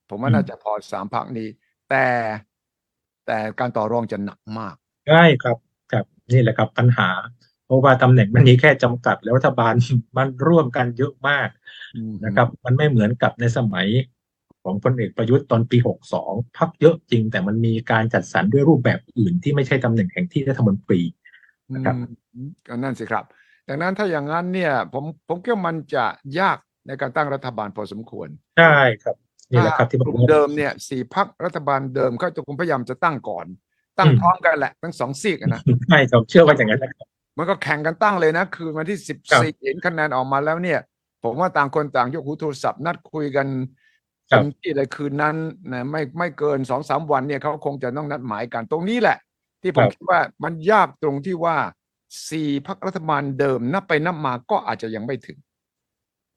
[0.09, 1.49] ผมว่าอืมน่าจะพอสามพักนี้
[1.89, 2.05] แต่
[3.25, 4.75] แต่การต่อรองจะหนักมาก
[5.07, 5.57] ใช่ครับ
[5.91, 7.09] ครับนี่แหละครับปัญหา
[7.65, 9.73] เพราะว่าตำแหน่งมันมีแค่จำกัดแล้วรัฐบาล
[10.17, 11.49] มันร่วมกันเยอะมาก
[11.95, 13.87] อืมนะครับ มันไม่เหมือนกับในสมัย
[14.63, 15.77] ของพลเอกประยุทธ์ตอนปี
[16.17, 21.01] 62 พักเยอะจริง แต่มันมีการจัดสรรด้วยรูปแบบอื่นที่ไม่ใช่ตำแหน่งแห่งที่รัฐมนตรี
[21.73, 21.95] นะครับ
[22.33, 23.25] อืมก็นั่นสิครับ
[23.67, 26.05] ดังนั้นถ้าอย่างนั้นเนี่ย ผมผมคิดว่ามันจะ
[26.39, 29.15] ยากในการตั้งรัฐบาลพอสมควร ใช่ครับ
[29.51, 33.45] นี่แหละครับที่ผกมลุ่มเดิมเนี่ยสี่พักรัฐบาลเดิมเขาจะคงพยายามจะตั้งก่อน
[33.97, 40.79] ตั้งอืมพร้อมกันแหละทั้งสองซีกอะนะใช่ครับเชื่อว่าอย่างนั้นนะครับมันก็แข่งกันตั้งเลยนะ คืนวันที่สิบครับสี่เห็นคะแนนออกมาแล้วเนี่ย
[41.23, 43.80] ผมว่าต่างคนต่างยกหูโทรศัพท์นัดคุยกันครั
[44.31, 45.35] เต็บมที่เลยคืนนั้น
[45.71, 49.17] นะไม่ไม่เกินสองสามวันเนี่ยเขาคงจะต้องนัดหมายกันตรงนี้แหละ
[49.61, 51.57] ที่ผมคิดว่ามันยากตรงที่ว่า
[52.29, 55.37] สี่พักรัฐบาลเดิมนับไปนับมาก็อาจจะยังไม่ถึง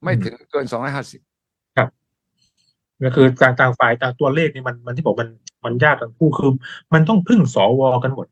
[0.05, 1.21] ไม่ถึงเกินสองร้อยห้าสิบ
[3.05, 5.31] ก็คือต่างต่างฝ่ายต่างตัวเลขนี่มันมันที่บอกมัน
[5.65, 6.51] มันยากทั้งคู่คือ
[6.93, 8.27] มันต้องพึ่งสวกันหมด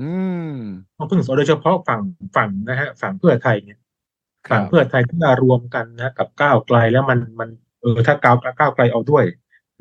[0.00, 0.08] อื
[0.52, 0.54] ม
[0.98, 2.00] ต้องพึ่งสวโดยเฉพาะฝั่ง
[2.36, 3.78] ฝั่งนะฮะ ฝั่งเพื่อไทยเนี่ย
[4.48, 7.50] ครัฝั่บงเพื่อไทยที่มารวมกันนะ กับก้าวไกลแล้วมันมัน
[7.82, 9.24] เออถ้าก้าวก้าวไกลเอาด้วย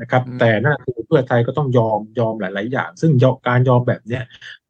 [0.02, 4.24] นะครับอืมแต่นั่นคือเพื่อไทยก็ต้องยอมยอมหลาย ๆ อย่าง ซึ่งยอมการยอมแบบเนี้ย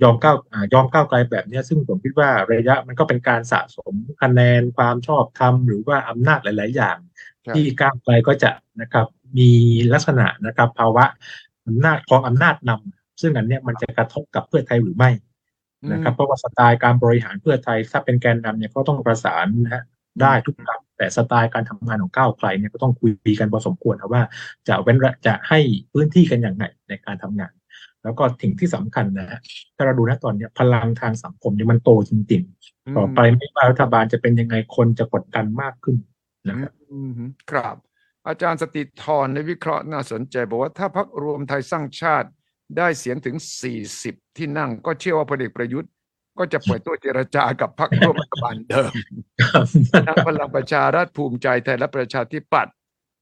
[0.04, 6.98] ยอมก้าวอ่ายอมก้าวไกลแบบเนี้ย ซึ่งผมคิดว่าระยะมันก็เป็นการสะสมคะแนนความชอบธรรมหรือว่าอำนาจหลาย ๆ อย่าง
[7.44, 9.52] ใช่ที่ก้าวไกลก็จะนะครับ มี
[9.94, 11.06] ลักษณะนะครับ ภาวะ
[11.68, 15.12] อำนาจของอำนาจนำซึ่งอันเนี้ยมันจะกระทบกับเพื่อไทยหรือไม่
[15.92, 19.84] นะครับเพราะว่าสไตล์การบริหารเพื่อไทยถ้าเป็นแกนนำเนี่ยก็ต้องประสานนะฮะ
[20.22, 24.24] ได้ทุกครั้ง แต่สไตล์การทำงานของก้าวไกลเนี่ยก็ต้องคุยกันพอสมควรนะว่า
[24.68, 25.60] จะเว้นระจะให้
[25.92, 27.54] พื้นที่กันอย่างไรในการทำงาน
[28.04, 29.40] แล้วก็สิ่งที่สำคัญนะฮะ
[29.76, 35.98] ถ้าเราดูนะตอนเนี้ยพลังทางสังคมเนี่ยมันโตจริงๆ ต่อไปไม่ว่ารัฐบาลจะเป็นยังไงคนจะกดดันมากขึ้น
[36.50, 37.12] นะครับอืม
[37.52, 37.76] ครับ
[38.28, 42.30] อาจารย์สติธรในวิเคราะห์น่าสนใจ บอกว่าถ้าพักรวมไทยสร้างชาติ
[42.78, 43.36] ได้เสียงถึง
[43.88, 45.92] 40 ที่นั่ง ก็เชื่อว่าพลเอกประยุทธ์
[46.40, 48.92] ก็จะเปิดตัวเจรจากับพรรคร่วมรัฐบาลเดิม
[50.08, 52.74] ทั้งพลังประชารัฐภูมิใจไทยและประชาธิปัตย์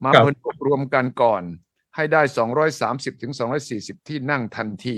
[0.03, 1.43] มาครับผลรวมกันก่อน
[1.95, 2.21] ให้ได้
[2.71, 3.33] 230ถึง
[3.69, 4.97] 240 ที่นั่งทันที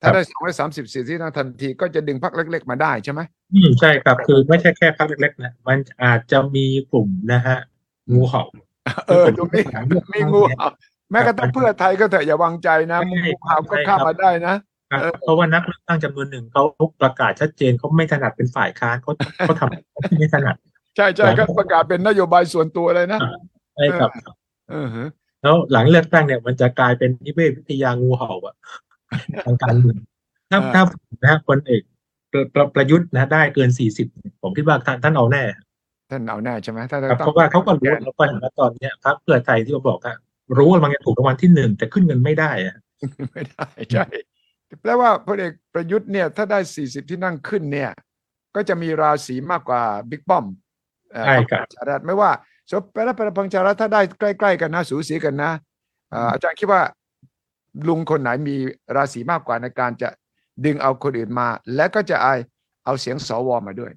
[0.00, 0.22] ถ้าได้
[0.64, 3.20] 230ที่นั่งทันที ก็จะดึงพรรคเล็ก ๆ มาได้ใช่ไหม
[3.54, 7.58] อืมใช่ครับ คือไม่ใช่แค่พรรคเล็กๆนะมันอาจจะมีกลุ่มนะฮะ
[8.10, 8.42] งูเห่า
[9.08, 9.64] เออตรงนี้
[10.14, 10.66] มีงูเห่า
[11.10, 14.58] แม้กระทั่งเพื่อไทยก็เถอะอย่าวางใจนะใช่งูเห่าก็ใช่เข้าครับมาได้นะครับ
[14.90, 16.62] เออเพราะว่านักเลือกตั้งจำนวนหนึ่งเขา
[17.00, 20.56] ประกาศชัดเจนเขาไม่ถนัดเป็นฝ่ายค้านเขาเขาทำไม่ถนัด
[20.96, 23.20] ใช่ใช่ก็ประกาศเป็นนโยบายส่วนตัวเลยนะ
[23.76, 24.10] ใช่ครับ
[24.70, 25.08] เออฮะ
[25.42, 28.54] แล้วหลังเลือกตั้งเนี่ยมันจะกลายเป็นนิเวศวิทยางูเห่าอะ
[29.44, 29.98] ทางการเมือง
[30.50, 30.82] ถ้าถ้า
[31.24, 31.82] นะคนเอก
[32.32, 34.06] ประประประยุทธ์นะได้เกินสี่สิบ
[34.42, 35.44] ผมคิดว่าท่านท่านเอาแน่
[36.10, 40.16] ท่านเอาแน่ใช่ไหมถ้าครับต้องเพราะว่าเขาก็รู้แล้วก็เห็นว่าตอนเนี้ยพรรคเพื่อไทยที่เราบอกอะ
[40.58, 42.76] รู้ว่ามันจะถูกรางวัลที่หนึ่งแต่ขึ้นเงินไม่ได้อะ
[43.32, 44.06] ไม่ได้ใช่
[44.82, 47.90] แปลว่าพลเอกประยุทธ์เนี่ยถ้าได้ 40 ที่นั่งขึ้นเนี่ย
[48.54, 50.44] ก็จะมีราศีมากกว่าบิ๊กป้อม
[51.12, 52.30] เอ่อใช่ครับพลังประชารัฐไม่ว่า
[52.70, 55.52] สมแล้วพลังประชารัฐถ้าได้ใกล้ ๆ กันนะสูสีกันนะ
[56.10, 56.82] เอ่ออาจารย์คิดว่า
[57.88, 58.56] ลุงคนไหนมี
[58.96, 60.08] ราศีมากกว่าในการจะ
[60.64, 62.34] ดึงเอาคนอื่นมา และก็จะเอา
[62.84, 63.92] เอาเสียงสวมาด้วย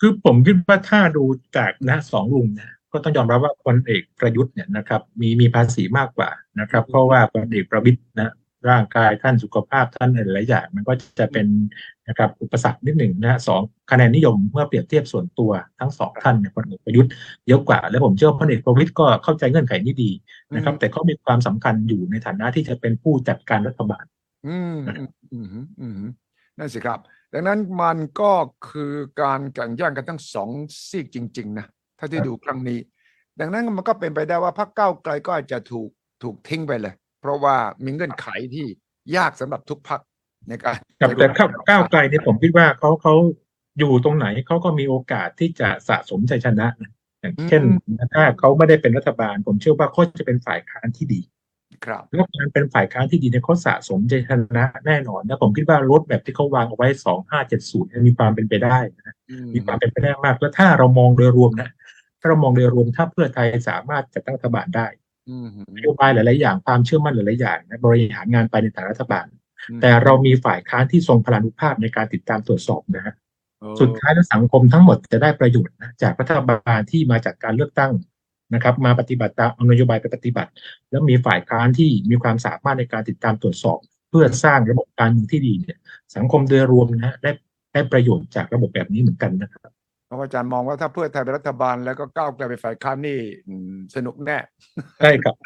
[0.00, 1.24] คือผมคิดว่าถ้าดู
[1.56, 6.30] จากนะสองลุงนะก็ต้องยอมรับว่าพลเอกประยุทธ์เนี่ยนะครับ มีมีภาษีมากกว่า
[6.60, 8.32] นะครับ เพราะว่าพลเอกประวิตยนะ
[8.68, 11.46] ร่างกายท่านสุขภาพท่านหลายๆอย่าง มันก็จะเป็น
[12.08, 17.10] นะครับอุปสรรคนิดหนึ่งนะสองคะแนนนิยมเมื่อเปรียบเทียบส่วนตัวทั้งสองท่านเนี่ยพลเอกประยุทธ์
[17.48, 20.10] เยอะกว่า และผมเชื่อว่าพลเอกประวิตยก็เข้าใจเงื่อนไขนี้ดี
[20.54, 24.04] นะครับ แต่เขามีความสำคัญอยู่ในฐานะที่จะเป็นผู้จัดการรัฐบาล
[24.46, 26.10] อืมอืมอืมอืมอืม
[26.58, 26.98] นั่นสิครับ
[27.32, 28.32] ดังนั้นมันก็
[28.68, 28.92] คือ
[29.22, 30.50] การแข่งแย่งกันทั้งสอง
[30.88, 31.66] ซีกจริง ๆ นะ
[31.98, 32.78] ถ้าที่ครับดูครั้งนี้
[33.40, 35.90] ดังนั้นมันก็เป็นไปได้ว่าพรรคก้าวไกลก็อาจจะถูก
[36.22, 38.66] ถูกทิ้งไปเลย เพราะว่ามีเงื่อนไขที่
[39.16, 40.00] ยากสำหรับทุกพรรค
[40.48, 43.14] ในการครับในแต่รก้าวมก้าวไกลเนี่ยผมคิดว่าเขาเขา
[43.78, 47.62] อยู่ตรงไหนเขาก็มีโอกาสที่จะสะสมชัยชนะนะอย่างเช่น
[48.14, 51.20] ถ้าเขาไม่ได้เป็นรัฐบาล ผมเชื่อว่าเขาจะเป็นฝ่ายค้านที่ดี
[51.84, 61.70] ครับแล้วการเป็นฝ่ายค้านที่ดีเนี่ยเขาสะสมชัยชนะแน่นอนนะผมคิดว่ารถแบบที่เขาวางเอาไว้สองห้าเจ็ดศูนย์มีความเป็นไปได้นะอืมมีความเป็นไปได้มาก แล้วถ้าเรามองโดยรวมนะ
[62.20, 64.99] ถ้าเรามองโดยรวมถ้าเพื่อไทยสามารถจัดตั้งรัฐบาลได้อืม
[65.76, 69.26] นโยบายหลาย ๆ อย่างความเชื่อมั่นหลาย ๆ อย่างนะบริหารงานไปในฐานะรัฐบาล
[69.68, 73.14] อืมแต่เรามีฝ่ายค้านที่ทรงพลานุภาพในการติดตามตรวจสอบนะฮะ
[73.60, 77.92] โอ้สุดท้ายแล้วสังคมทั้งหมดจะได้ประโยชน์นะจากรัฐบาลที่มาจากการเลือกตั้ง
[78.54, 80.50] นะครับ มาปฏิบัติตามเอานโยบายไปปฏิบัติ
[80.90, 83.78] แล้วมีฝ่ายค้านที่มีความสามารถในการติดตามตรวจสอบ
[84.10, 85.78] เพื่อสร้างระบบการเมืองที่ดีเนี่ย
[86.16, 87.30] สังคมโดยรวมนะฮะได้
[87.72, 89.70] ได้ประโยชน์จากระบบแบบนี้เหมือนกันนะครับ
[90.10, 94.38] เพราะว่าอาจารย์มองว่าถ้าเพื่อไทยเป็นรัฐบาลแล้วก็ก้าวไกลเป็นฝ่ายค้านนี่อืมสนุกแน่
[95.00, 95.36] ใช่ครับ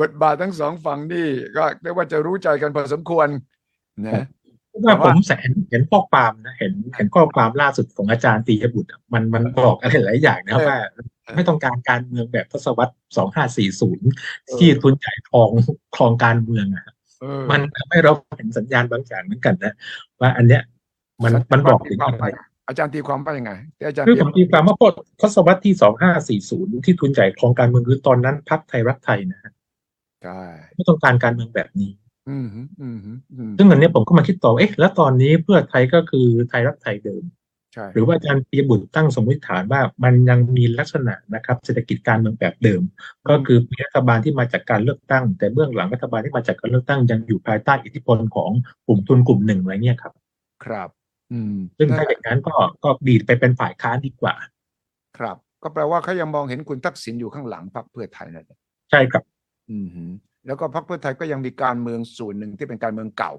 [0.00, 3.28] บทบาททั้งสองฝั่งนี่ก็เรียกว่าจะรู้ใจกันพอสมควร
[4.06, 4.24] นะ
[4.68, 10.78] เพราะว่าผมเห็นเห็นข้อความนะเห็นเห็นข้อความล่าสุดของอาจารย์ตียบุตรอะมันมันบอกอะไรหลายอย่างนะครับว่า
[11.36, 14.08] ไม่ต้องการการเมืองแบบทศวรรษสองห้าสี่ศูนย์
[14.58, 15.50] ที่ทุนใหญ่ครอง
[15.96, 16.84] ครองการเมืองอะ
[17.20, 19.74] เออมันทำให้เราเห็นสัญญาณบางอย่างเหมือนกันนะ
[20.20, 20.62] ว่าอันเนี้ย
[21.22, 22.26] มันมันบอกถึงอะไร
[22.68, 24.88] อาจารย์ตีความว่ายังไงที่อาจารย์คือเปรีผยบมตีความว่าพอ
[25.20, 29.52] ทศวรรษที่สองห้าสี่ศูนย์ที่ทุนใหญ่ครองการเมืองคือตอนนั้นพรรคไทยรักไทยนะฮะ
[30.22, 30.40] ใช่
[30.74, 31.90] ไม่ต้องการการเมืองแบบนี้
[32.28, 37.22] อืมฮึอืมฮึอืมซึ่งอันเนี้ยผมก็มาคิดต่อเอ๊ะ แล้วตอนนี้เพื่อไทยก็คือไทยรักไทยเดิม
[37.74, 42.82] ใช่หรือว่าอาจารย์ปียบุตรตั้งสมมติฐานว่ามันยังมีลักษณะนะครับ เศรษฐกิจการเมืองแบบเดิม
[43.28, 48.50] ก็คือมีรัฐบาลที่มาจากการเลือกตั้ง แต่เบื้องหลังรัฐบาลที่มาจากการเลือกตั้งยังอยู่ภายใต้อิทธิพลของ
[48.86, 50.12] กลุ่มทุนกลุ่มหนึ่งอะไรเงี้ยครับ
[50.64, 51.01] ครับอืม
[51.78, 54.34] ซึ่งถ้าอย่างนั้นก็ก็ดีดไปเป็นฝ่ายค้านดีกว่า
[55.18, 58.58] ครับ ก็แปลว่าเขายังมองเห็นคุณทักษิณอยู่ข้างหลังพรรคเพื่อไทยนั่นแหละ
[58.90, 59.22] ใช่ครับ
[59.70, 60.04] อืมฮึ
[60.46, 63.32] แล้วก็พรรคเพื่อไทยก็ยังมีการเมืองส่วนหนึ่งที่เป็นการเมืองเก่า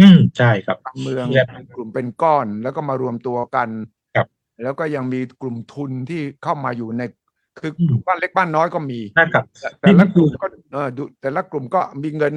[0.00, 3.68] อืมใช่ครับการเมืองใช่เป็นกลุ่มเป็นก้อนแล้วก็มารวมตัวกัน
[4.16, 4.26] ครับ
[4.62, 7.02] แล้วก็ยังมีกลุ่มทุนที่เข้ามาอยู่ใน
[7.58, 12.34] คืออืมบ้านเล็กบ้านน้อยก็มีนะครับ แต่แต่ละนี่กลุ่มคือก็เออดูแต่ละกลุ่มก็มีเงิน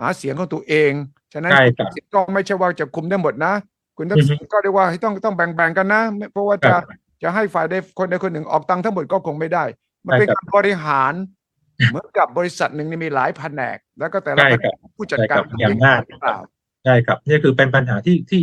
[0.00, 0.92] หาเสียงของตัวเอง
[1.32, 3.52] ฉะนั้นใช่ครับสิทธิ์ก็ไม่ใช่ว่าจะคุมได้หมดนะ
[3.98, 6.82] คุณทักษิณก็เรียกว่าให้ต้องต้องแบ่งๆกันนะไม่เพราะว่าคจะรับ
[7.22, 9.64] จะให้ฝ่ายใดคนใดคนหนึ่งออกตังค์ทั้งหมดก็คงไม่ได้
[10.06, 11.12] มันเป็นใช่ครับการบริหาร
[11.90, 16.38] เหมือนกับบริษัทหนึ่งนี่มีหลายแผนก แล้วก็แต่ละใช่แผคนรับกผู้จัดใช่กาครรับมีอำนาจหรือเปล่า
[16.84, 18.40] ใช่ครับนี่คือเป็นปัญหาที่ที่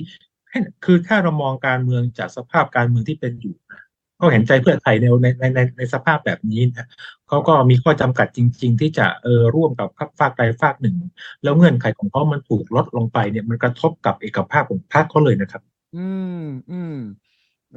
[0.85, 3.81] คือถ้าเรามองการเมืองจากสภาพการเมืองที่เป็นอยู่นะ
[4.25, 6.87] ก็เห็นใจเพื่อไทยในในในในในสภาพแบบนี้นะ
[7.27, 9.87] เขาก็มีข้อจำกัดจริง ๆ ที่จะเออร่วมกับ
[10.19, 10.95] ฝากใดฝากหนึ่ง
[11.43, 15.61] แล้วเงื่อนไขของเขามันถูกลดลงไปเนี่ยมันกระทบกับเอกภาพของพรรคเขาเลยนะครับ
[15.95, 16.07] อื
[16.43, 16.97] มอืม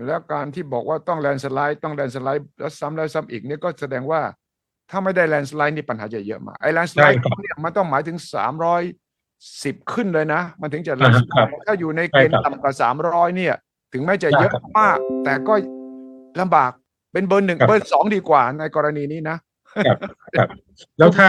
[0.07, 4.21] แล้วการที่บอกว่าต้องแลนสไลด์ต้องแลนสไลด์แล้วซ้ำแล้วซ้ำอีกเนี่ยก็แสดงว่า
[4.91, 8.83] ถ้าไม่ได้แลนสไลด์นี่ปัญหาจะเยอะมากไอ้แลนสไลด์ใช่ครับเนี่ยมันต้องหมายถึงสามร้อย
[9.65, 13.55] สิบขึ้นเลยนะ มันถึงจะแลนอ่าสฮะไลด์ถ้าอยู่ในเกณใช่ครัฑ์บต่ำกว่าสามร้อยเนี่ย
[13.93, 15.55] ถึงแม้จะใช่เยอะครับมาก แต่ก็
[16.41, 16.73] ลำบาก
[17.13, 19.37] เป็นเบอร์หนึ่งครับเบอร์สองดีกว่าในกรณีนี้นะ
[19.87, 19.99] ครับ
[20.37, 20.49] ครับ
[20.99, 21.29] แล้วถ้า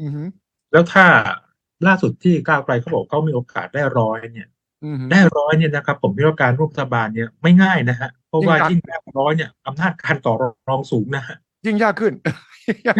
[0.00, 0.28] อือหือ
[0.72, 1.06] แล้วถ้า
[1.86, 4.48] ล่าสุดที่ก้าวไกลเขาบอกเขามีโอกาสได้ร้อยเนี่ย
[4.84, 10.34] อือหือได้ร้อยเนี่ยนะครับ ผมคิดว่าการร่วมรัฐบาลเนี่ยไม่ง่ายนะฮะเพราะว่ายิ่ยิ่งงยากได้ร้อยเนี่ยอำนาจการต่อ
[10.68, 12.12] รองสูงนะฮะยิ่งยากขึ้น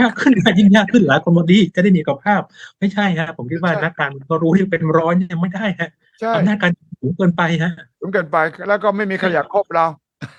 [0.01, 2.43] ยากขึ้นนะยิ่งยากขึ้นหลายคนบอกดีจะได้มีกับภาพ
[2.79, 8.37] ไม่ใช่ฮะผมคิดว่าใช่นักการเมืองก็รู้ที่เป็นร้อยเนี่ยไม่ได้ฮะใช่อำนาจการสูงเกินไปฮะสูงเกินไป
[8.69, 9.87] แล้วก็ไม่มีใครอยากคบเรา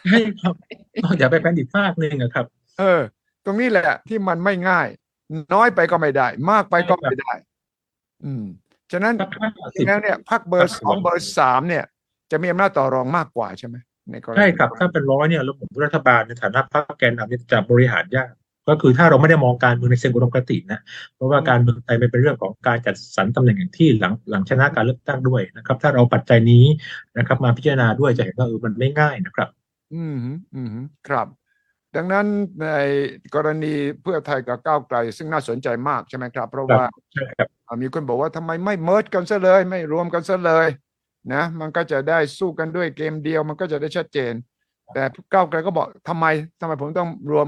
[0.09, 0.53] ใช่ครับ
[1.03, 2.45] ก็อย่าไปเป็นอีกฝากหนึ่งอะครับ
[2.79, 3.01] เออ
[3.45, 4.87] ตรงนี้แหละ ที่มันไม่ง่าย
[5.53, 7.33] น้อยไปก็ไม่ได้ มากไปก็ไม่ได้
[8.25, 8.43] อืม
[8.91, 11.85] ฉะนั้นสักห้าจสิริบงๆแล้วเนี่ยพักเบอร์คสรับองเบอร์สามเนี่ย
[12.31, 13.75] จะมีอำนาจต่อรองมากกว่าใช่ไหม
[14.11, 18.31] ในกรณีใช่ครับ ถ้าเป็นร้อยเนี่ยแล้วผมรัฐบาลในฐานะพรรคแกนนำเนี่ยจะบริหารยาก
[18.69, 20.79] ก็คือถ้าเราไม่ได้มองการเมืองในเชิงอุดมคตินะ
[21.15, 26.65] เพราะว่าการเมืองไทยมันเป็นเรื่องของการจัดสรรตำแหน่งอย่างที่หลังหลังชนะการเลือกตั้งด้วยนะครับ ถ้าเราปัจจัยนี้
[27.17, 29.49] นะครับ มาพิจารณาด้วยจะเห็นว่าเออมันไม่ง่ายนะครับ
[29.93, 31.28] อืมฮึอืมฮึครับ
[31.95, 32.25] ดังนั้น
[32.62, 32.67] ใน
[33.36, 40.67] กรณีเพื่อไทยกับก้าวไกล ซึ่งน่าสนใจมากใช่ไหมครับ เพราะครับว่าใช่ครับอ่ามีคนบอกว่าทำไมไม่เมิร์กันซะเลย ไม่รวมกันซะเลย
[41.34, 44.34] นะ มันก็จะได้สู้กันด้วยเกมเดียวมันก็จะได้ชัดเจน
[44.93, 46.25] แต่ก้าวไกลก็บอกทำไม
[46.62, 47.47] ทำไมผมต้องรวม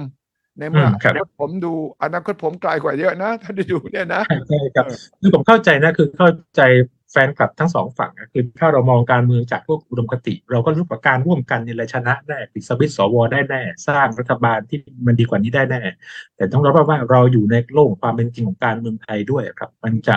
[0.59, 1.73] ในเมื่ออืมครับ อนาคตผมดู
[2.03, 4.85] อนาคตผมไกลกว่าเยอะนะ ถ้าได้ดูเนี่ยนะ ใช่ครับ
[5.19, 6.61] คือผมเข้าใจนะคือเข้าใจ
[7.11, 13.15] แฟนคลับทั้งสองฝั่งนะคือถ้าเรามองการเมืองจากพวกอุดมคติ เราก็รู้ว่าการร่วมกันเนี่ยแหละชนะแน่ปิดสวิตช์ สว.
[13.31, 15.81] ได้แน่ สร้างรัฐบาลที่มันดีกว่านี้ได้แน่
[16.35, 20.15] แต่ต้องรับว่าเราอยู่ในโลกความเป็นจริงของการเมืองไทยด้วยครับ มันจะ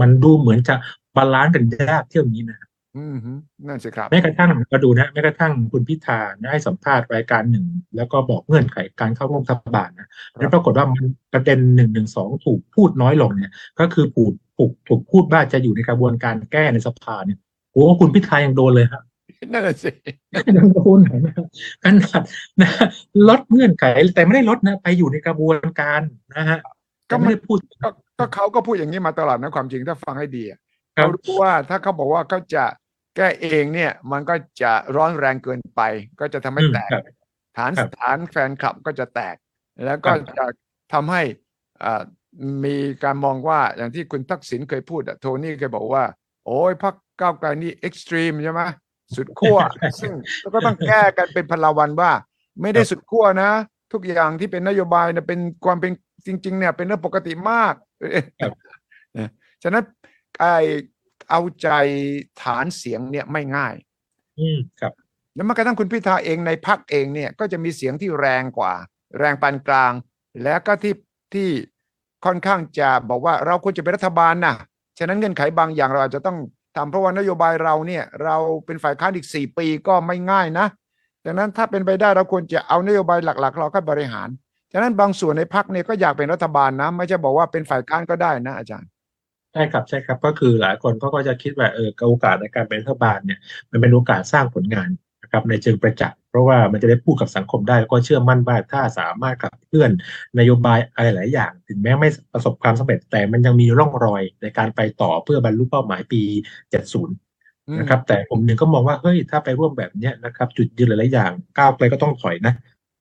[0.00, 0.74] มันดูเหมือนจะ
[1.16, 2.58] balance กันยากเที่ยวนี้นะ
[2.98, 3.32] อืมฮึ
[3.66, 7.64] นั่นสิครับแม้กระทั่งมาดูนะแม้กระทั่งคุณพิธาได้ให้สัมภาษณ์รายการหนึ่ง
[7.96, 17.38] แล้วก็บอกเงื่อนไขการเข้าร่วมรัฐบาลนะแล้วปรากฏว่ามันประเด็นหนึ่งหนึ่งสองถูกพูดน้อยลงเนี่ย ก็คือถูกถูกถูกพูดว่าจะอยู่ในกระบวนการแก้ในสภาเนี่ย
[17.72, 19.02] โอ้คุณพิธายังโดนเลยครับ
[19.52, 19.90] นั่นนะสิ
[20.56, 21.44] ยังโดนนะครับ
[21.84, 22.22] ขนาด
[22.60, 22.70] นะ
[23.28, 23.84] ลดเงื่อนไข
[24.14, 26.00] แต่ไม่ได้ลดนะ ไปอยู่ในกระบวนการ
[26.36, 26.58] นะฮะ
[27.10, 30.58] ก็ก็ไม่ไม่ได้พูดก็ก็เขาก็พูดอย่างนี้มาตลอดนะความจริงถ้าฟังให้ดีอะ
[30.96, 32.64] ครับเขารู้ว่าถ้าเขาบอกว่าเขาจะ
[33.18, 35.80] แก้เองเนี่ยมันก็จะร้อนแรงเกินไป
[36.20, 37.04] ก็จะทำให้อืมแตกครับ
[37.56, 39.36] ฐานครับฐานแฟนคลับก็จะแตก
[39.84, 40.46] แล้วก็ครับจะ
[40.92, 41.22] ทำให้
[41.84, 42.02] อ่า
[42.64, 46.04] มีการมองว่าอย่างที่คุณทักษิณเคยพูดอะโทนี่เคยบอกว่า
[46.46, 48.60] โอ้ยพรรคก้าวไกลนี่ extreme ใช่ไหม
[49.16, 49.58] สุดขั้ว
[50.00, 50.12] ซึ่ง
[50.54, 52.12] ก็ต้องแก้กันเป็นพัลวันว่า
[52.62, 53.50] ไม่ได้สุดขั้วนะ
[53.92, 55.92] ทุกอย่างที่เป็นนโยบายเนี่ยเป็นความเป็น
[56.26, 57.74] จริง ๆ เนี่ย เป็นเรื่องปกติมาก
[58.40, 58.52] ครับ
[59.18, 59.30] นะ
[59.62, 59.84] ฉะนั้น
[60.40, 60.44] ไอ
[61.30, 61.68] เอาใจ
[62.42, 63.74] ฐานเสียงเนี่ยไม่ง่าย
[64.38, 64.92] อืมครับ
[65.34, 68.72] แล้วแม้กระทั่งคุณพิธาเองในพักเองเนี่ยก็จะมีเสียงที่แรงกว่า
[69.18, 69.92] แรงปานกลาง
[70.42, 70.94] แล้วก็ที่
[71.34, 71.48] ที่
[72.24, 74.54] ค่อนข้างจะบอกว่าเราควรจะเป็นรัฐบาลนะ
[74.98, 76.38] ฉะนั้นเงื่อนไขบางอย่างเราอาจจะต้อง
[76.76, 78.36] ทำเพราะว่านโยบายเราเนี่ย เรา
[78.66, 80.66] เป็นฝ่ายค้านอีกสี่ปีก็ไม่ง่ายนะ
[81.24, 84.28] ดังนั้นถ้าเป็นไปได้เราควรจะเอานโยบายหลัก ๆ เราก็บริหาร
[84.72, 93.38] ฉะนั้นบางส่วนในพักเนี่ยก็อยากเป็นรัฐบาลนะ ไม่ใช่บอกว่าเป็นฝ่ายค้านก็ได้นะอาจารย์ใช่ครับใช่ครับก็คือหลายคนเขาก็จะคิดว่าเออโอกาสในการเป็นรัฐบาลเนี่ย
[93.70, 94.88] มันเป็นโอกาสสร้างผลงาน
[95.22, 99.90] นะครับในเชิงประจักษ์เพราะว่ามันจะได้พูดกับสังคมได้แล้วก็เชื่อมั่นว่าถ้าสามารถขับเคลื่อน
[100.38, 106.22] นโยบายอะไรหลายอย่าง ถึงแม้ไม่ประสบความสำเร็จแต่มันยังมีร่องรอยในการไปต่อเพื่อบรรลุเป้าหมายปี
[106.80, 112.54] 70 นะครับ แต่ผมหนึ่งก็มองว่าเฮ้ยถ้าไปร่วมแบบเนี้ยนะครับ จุดยืนหลายๆอย่างก้าวไกลก็ต้องถอยนะ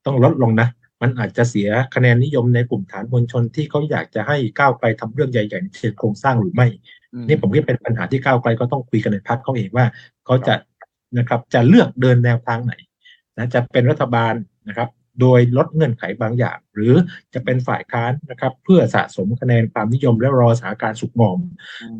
[0.05, 0.67] ต้องลดลงนะ
[1.01, 6.67] มันอาจจะเสียคะแนนนิยมในกลุ่มฐานมวลชนที่เขาอยากจะให้ก้าวไกลทำเรื่องใหญ่ๆในเชิงโครงสร้างหรือไม่
[7.13, 9.85] อืมนี่ผมคิดเป็นปัญหาที่ก้าวไกลก็ต้องคุยกันในพรรคเขาเองว่า
[10.25, 10.55] เขาจะ
[11.17, 12.73] นะครับจะเลือกเดินแนวทางไหน
[13.37, 14.33] นะจะเป็นรัฐบาล
[14.67, 14.89] นะครับ
[15.21, 16.93] โดยลดเงื่อนไขบางอย่าง หรือ
[17.33, 21.39] จะเป็นฝ่ายค้านนะครับ เพื่อสะสมคะแนนความนิยมและรอสถานการณ์สุกงอม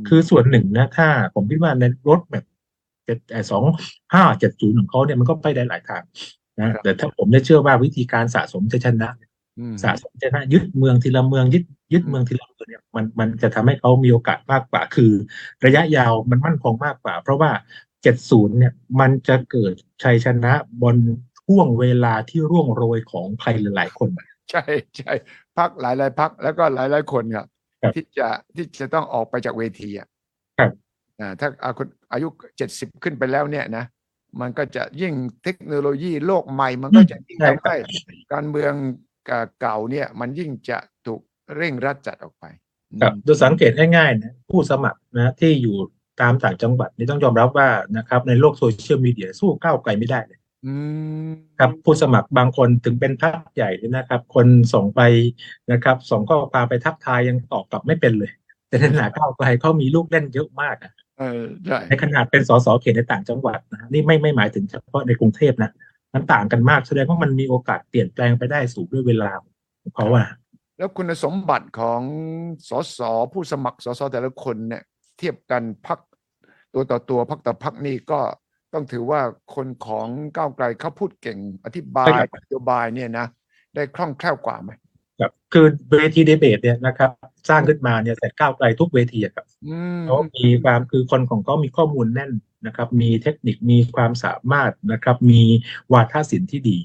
[0.08, 2.46] คือส่วนหนึ่งนะ ถ้าผมคิดว่าในรถแบบ
[3.06, 3.18] เจ็ด
[3.52, 3.64] สอง
[4.14, 6.04] ห้าเจ็ดศูนย์ของเขาเนี่ยมันก็ไปได้หลายทาง
[6.60, 9.10] นะแต่ถ้าผมเนี่ยเชื่อว่าวิธีการสะสมจะชนะ
[9.72, 15.12] มสะสมชนะยึดเมืองทีละเมืองยึดยึดเมืองทีละเมืองเนี่ยมันมันจะทำให้เขามีโอกาสมากกว่า คือ
[15.66, 17.52] ระยะยาวมันมั่นคงมากกว่า เพราะว่า
[18.04, 20.96] 70เนี่ยมันจะเกิดชัยชนะบน
[21.44, 24.10] ช่วงเวลาที่ร่วงโรยของใครหลายๆคน
[24.52, 24.64] ใช่
[24.98, 25.14] ใช่
[25.58, 27.48] พักหลายหลายๆพักแล้วก็หลายหลายๆคนครับ
[27.82, 30.08] ครับที่จะที่จะต้องออกไปจากเวทีอะ
[30.60, 30.72] ครับ
[31.20, 33.84] อ่าถ้าอาคุณอายุเจ็ดสิบขึ้นไปแล้วเนี่ยนะ
[34.42, 37.78] มันก็จะยิ่งเทคโนโลยีโลกใหม่ มันก็จะยิ่งใช่ครับทำให้
[38.34, 38.74] การเมือง
[39.60, 41.22] เก่าเนี่ย มันยิ่งจะถูก
[41.56, 42.46] เร่งรัดจัดออกไป
[43.02, 45.76] ครับอืมโดยสังเกตง่ายๆนะผู้สมัครนะที่อยู่
[46.22, 50.74] ตามต่างจังหวัดนี่ต้องยอมรับว่านะครับ ในโลกโซเชียลมีเดียสู้ก้าวไกลไม่ได้เลยอื
[51.28, 55.02] มครับผู้สมัครบางคนถึงเป็นพรรคใหญ่เนี่ยนะครับ คนส่งไป
[55.72, 58.32] นะครับ ส่งข้อความไปทักทายยังตอบกลับไม่เป็นเลย
[58.68, 60.76] แต่ในขณะก้าวไกลเขามีลูกเล่นเยอะมาก
[61.20, 65.72] อะเออใช่ในขนาดเป็นสสเขตในต่างจังหวัดนะนี่ไม่ไม่หมายถึงเฉพาะในกรุงเทพนะ
[66.14, 69.30] มันต่างกันมากแสดงว่ามันมีโอกาสเปลี่ยนแปลงไปได้สูงด้วยเวลา
[69.82, 70.28] ของเขาอะ
[70.78, 72.02] แล้วคุณสมบัติของ
[72.70, 73.00] สส
[73.34, 74.84] ผู้สมัครสสแต่ละคนเนี่ย
[75.18, 76.00] เทียบกันพัก
[76.74, 78.20] ตัวต่อตัวพักต่อพักนี่ก็
[78.74, 79.22] ต้องถือว่า
[79.56, 82.10] คนของก้าวไกลเขาพูดเก่งอธิบาย
[82.44, 83.28] นโยบายเนี่ยนะ
[83.76, 84.72] ได้คล่องแคล่วกว่าไหม
[85.20, 87.12] ครับคือเวทีดีเบตเนี่ยนะครับ
[87.50, 92.32] สร้างขึ้นมาเนี่ยแต่ก้าวไกลทุกเวทีอะครับอืมเขามีความคือคนของเขามีข้อมูลแน่น
[92.66, 95.42] นะครับ มีเทคนิคมีความสามารถนะครับ มี
[95.94, 96.78] วาทศิลป์ที่ดี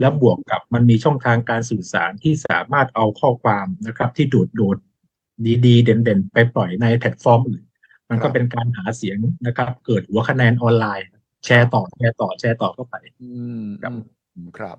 [0.00, 4.78] แล้วบวกกับมันมีช่องทางการสื่อสารที่สามารถเอาข้อความนะครับ ที่โดดโดด
[5.66, 7.62] ดีๆ เด่นๆ ไปปล่อยในแพลตฟอร์มอื่น
[8.10, 11.06] มันก็เป็นการหาเสียงนะครับ เกิดหัวคะแนนออนไลน์
[11.44, 13.92] แชร์ต่อแชร์ต่อแชร์ต่อเข้าไปอืมครับ
[14.34, 14.76] อืมครับ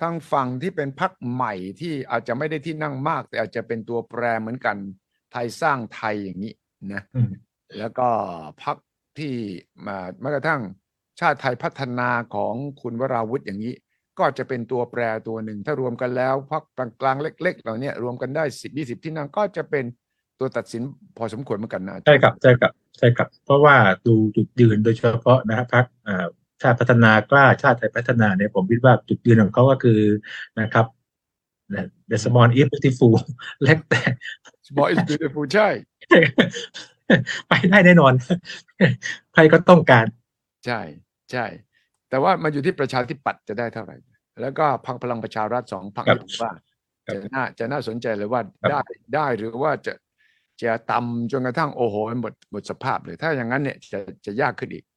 [0.00, 4.76] ทางฝั่งที่เป็นพักใหม่ที่อาจจะไม่ได้ที่นั่งมาก แต่อาจจะเป็นตัวแปรเหมือนกัน
[5.32, 6.52] ไทยสร้างไทยอย่างนี้
[6.92, 7.30] นะอืม
[7.78, 8.08] แล้วก็
[8.62, 8.76] พัก
[9.18, 9.34] ที่
[9.86, 10.62] มาแม้กระทั่ง
[11.20, 13.74] ชาติไทยพัฒนาของคุณวราวุธอย่างนี้
[14.18, 19.84] ก็จะเป็นตัวแปรตัวหนึ่ง ถ้ารวมกันแล้วพักกลางๆเล็ก ๆ เหล่าเนี้ยรวมกันได้สิบยี่สิบที่นั่งก็จะเป็น
[20.40, 20.82] ตัวตัดสิน
[21.16, 26.26] พอสมควรเหมือนกันนะใช่ครับใช่ครับใช่ครับ เพราะว่าดูจุดยืนโดยเฉพาะนะครับพรรคอ่า
[26.62, 30.00] ชาติพัฒนากล้าชาติไทยพัฒนาเนี่ยผมคิดว่าจุดยืนของเขาก็คือ
[30.60, 30.86] นะครับ
[32.10, 33.12] the small is beautiful
[33.62, 34.00] เล็กแต่
[34.66, 35.68] Small is beautiful ใช่
[37.48, 38.12] ไปได้แน่นอน
[39.34, 40.06] ใครก็ต้องการ
[40.66, 40.80] ใช่
[41.32, 41.46] ใช่
[42.10, 43.96] แต่ว่ามันอยู่ที่ประชาธิปัตย์จะได้เท่าไหร่
[44.40, 46.52] แล้วก็พรรคพลังประชารัฐสองพรรคครับที่ผมว่า
[47.06, 48.80] ครับจะน่าจะน่าสนใจเลยว่าครับได้
[49.14, 49.92] ได้หรือว่าจะ
[50.62, 54.95] จะต่ำจนกระทั่งโอ้โหหมดหมดสภาพเลย ถ้าอย่างนั้นเนี่ยจะจะยากขึ้นอีกครับ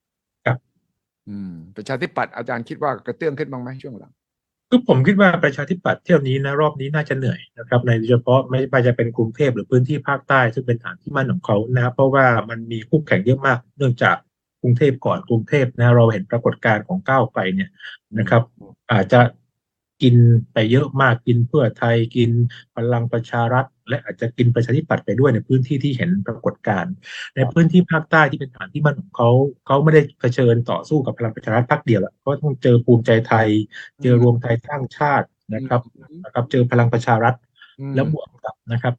[1.29, 4.11] อืมประชาธิปัตย์อาจารย์คิดว่ากระเตื้องขึ้นบ้างไหมช่วงหลัง
[4.69, 14.15] คือผมคิดว่าประชาธิปัตย์เที่ยวนี้นะรอบนี้น่าจะเหนื่อยนะครับในโดยเฉพาะไม่ว่าจะเป็นกรุงเทพหรือพื้นที่ภาคใต้ ซึ่งเป็นฐานที่มั่นของเขานะครับเพราะว่ามันมีคู่แข่งเยอะมาก เนื่องจาก
[14.61, 17.69] กรุงเทพก่อนกรุงเทพนะเราเห็นปรากฏการณ์ของก้าวไกลเนี่ย
[18.19, 18.43] นะครับ
[18.91, 19.21] อาจจะ
[20.01, 20.15] กิน
[20.53, 22.31] ไปเยอะมากกินเพื่อไทยกิน
[22.75, 26.93] พลังประชารัฐ และอาจจะกินประชาธิปัตย์ไปด้วยในพื้นที่ที่เห็นปรากฏการณ์
[27.36, 29.30] ในพื้นที่ภาคใต้ที่เป็นฐานที่มั่นของเขา
[29.67, 33.47] เขาไม่ได้เผชิญต่อสู้กับพลังประชารัฐพักเดียวละเขาต้องเจอภูมิใจไทย
[34.04, 37.36] เจอรวมไทยสร้างชาตินะครับอืมนะครับ เจอพลังประชารัฐ
[37.80, 38.95] อืมแล้วบวกกับนะครับ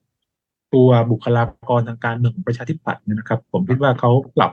[0.74, 4.52] ตัวบุคลากรทางการเมืองของประชาธิปัตย์เนี่ยนะครับ ผมคิดว่าเขาปรับ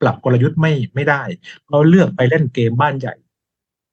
[0.00, 1.22] ปรับกลยุทธ์ไม่ไม่ได้
[1.68, 3.14] เขาเลือกไปเล่นเกมบ้านใหญ่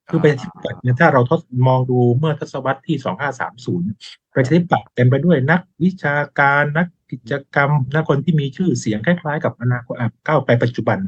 [0.08, 2.96] คือประชาธิปัตย์เนี่ยถ้าเราทดมองดูเมื่อทศวรรษที่
[3.64, 10.98] 2530 ประชาธิปัตย์เต็มไปด้วยนักวิชาการนักกิจกรรมนักคนที่มีชื่อเสียงคล้ายๆ กับอนาคตอะก้าวไปปัจจุบัน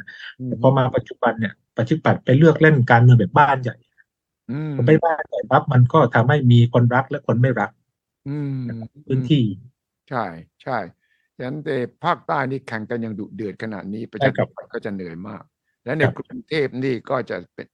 [0.40, 3.76] อืมแต่พอมาปัจจุบันเนี่ยประชาธิปัตย์ไปเลือกเล่นการเมืองแบบบ้านใหญ่
[4.50, 7.70] อืมพอไปบ้านใหญ่ปั๊บมันก็ทำให้มีคนรักและคนไม่รัก
[8.28, 8.58] อืม
[9.06, 9.44] พื้นที่
[10.10, 10.24] ใช่
[10.62, 10.78] ใช่
[11.36, 15.42] ฉะนั้นแต่ภาคใต้นี่แข่งกันอย่างดุเดือดขนาดนี้ประชาธิปัตย์ก็จะเหนื่อยมาก
[15.84, 17.66] และในครับกรุงเทพนี่ก็จะเป็น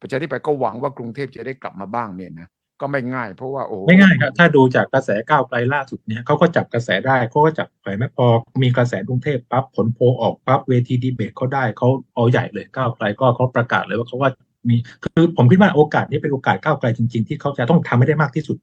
[0.00, 2.48] ประชาธิปัตย์ก็หวังว่ากรุงเทพจะได้กลับมาบ้างเนี่ยนะ
[2.80, 8.26] ก็ไม่ง่ายเพราะว่าโอ้โหไม่ง่ายครับ ถ้าดูจากกระแสก้าวไกลล่าสุดเนี่ยเขาก็จับกระแสได้เขาก็จับแผลไม่พอ
[8.62, 14.30] มีกระแสกรุงเทพปั๊บผลโพลออกปั๊บเวทีดีเบตเขาได้เขาเอาใหญ่เลยก้าวไกลก็เขาประกาศเลยว่าเขาว่า
[14.68, 18.56] มีคือผมคิดว่าโอกาสนี้เป็นโอกาสก้าวไกลจริง ๆ ที่เขาจะต้องทำให้ได้มากที่สุด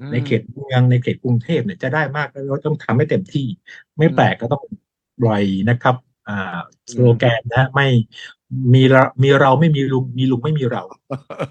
[0.00, 3.46] อืมในเขตเมืองในเขตกรุงเทพเนี่ยจะได้มากแล้วเราต้องทำให้เต็มที่
[3.98, 4.62] ไม่แปลกก็ต้อง
[5.20, 5.96] ปล่อยนะครับ
[6.28, 6.58] อ่า
[6.90, 7.86] สโลแกนนะไม่
[8.74, 10.82] มีเรามีเราไม่มีลุงมีลุงไม่มีเรา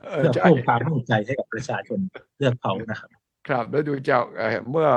[0.10, 2.00] เออเพื่อใช่เพิ่มความมั่นใจให้กับประชาชน
[2.38, 3.10] เลือกเขานะครับ
[3.48, 4.90] ครับแล้วดูจากเอ่อเมื่อ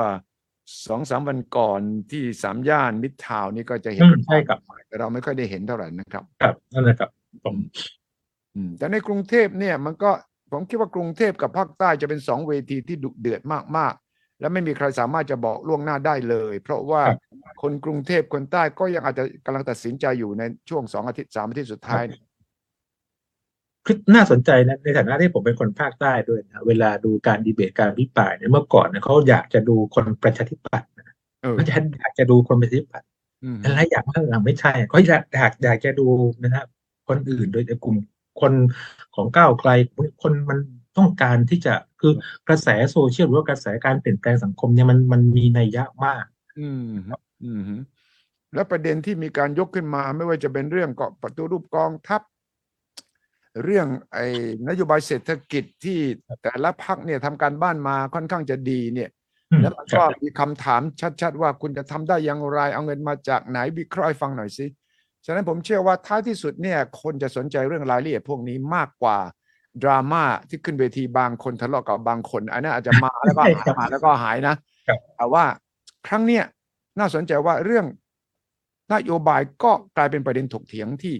[0.87, 7.09] สองสามวันก่อนที่สามย่านมิตรทาวน์นี่ก็จะเห็นอืมใช่ครับแต่เราไม่ค่อยได้เห็นเท่าไหร่นะครับ ครับนั่นแหละครับ
[7.45, 7.55] ผม
[8.55, 10.11] อืมแต่ในกรุงเทพเนี่ยมันก็
[10.51, 13.41] ผมคิดว่ากรุงเทพกับภาคใต้จะเป็นสองเวทีที่ดุเดือด
[13.77, 14.06] มากๆ
[14.39, 17.01] และไม่มีใครสามารถจะบอกล่วงหน้าได้เลย เพราะว่า
[17.61, 22.21] คนกรุงเทพคนใต้ก็ยังอาจจะกำลังตัดสินใจอยู่ในช่วงสองอาทิตย์สามอาทิตย์สุดท้ายเนี่ย
[23.85, 33.07] คือน่าสนใจนะในฐานะที่ผมเป็นคนภาคใต้ด้วยนะเวลาดูการดีเบตการพิปรายเนี่ยเมื่อก่อนเนี่ยเขาอยากจะดูคนประชาธิปัตย์นะเออเขาจะอยากจะดูคนประชาธิปัตย์
[33.43, 36.07] อืมแต่หลายอย่างหลังๆไม่ใช่เขาอยากอยากอยากจะดู
[36.43, 36.65] นะครับ
[37.09, 37.97] คนอื่นโดยกลุ่ม
[38.41, 38.53] คน
[39.15, 39.69] ของก้าวไกล
[40.23, 40.59] คนมัน
[40.97, 42.13] ต้องการที่จะคือ
[42.47, 46.25] กระแสโซเชียลหรือว่ากระแสการเปลี่ยนแปลงสังคมเนี่ยมันมันมีนัยยะมาก
[46.59, 46.91] อืม
[47.43, 47.61] อืม
[48.53, 52.21] แล้วประเด็นที่มีการยกขึ้นมาไม่ว่าจะเป็นเรื่องเกาะประตูรูปกองทัพ
[53.63, 54.25] เรื่องไอ้
[54.67, 55.99] นโยบายเศรษฐกิจที่
[56.43, 59.09] แต่ละพักเนี่ยทำการบ้านมาค่อนข้างจะดีเนี่ย
[59.51, 60.81] อืมแล้วมันครัก็บมีคำถาม
[61.21, 64.65] ชัดๆ ว่าคุณจะทำได้อย่างไร เอาเงินมาจากไหนวิเคราะห์ให้ฟังหน่อยสิ
[65.25, 69.17] ฉะนั้นผมเชื่อว่าท้ายที่สุดเนี่ยคนจะสนใจเรื่องรายละเอียดพวกนี้มากกว่า
[69.83, 74.55] ดราม่าที่ขึ้นเวทีบางคนทะเลาะกับบางคน อันนั้นอาจจะมาแล้วก็ใช่หายครับมาแล้วก็หายนะ
[74.87, 75.43] ครับแต่ว่า
[76.07, 76.43] ครั้งเนี้ย
[76.99, 77.85] น่าสนใจว่าเรื่อง
[78.93, 81.13] นโยบายก็กลายเป็นประเด็นถกเถียงที่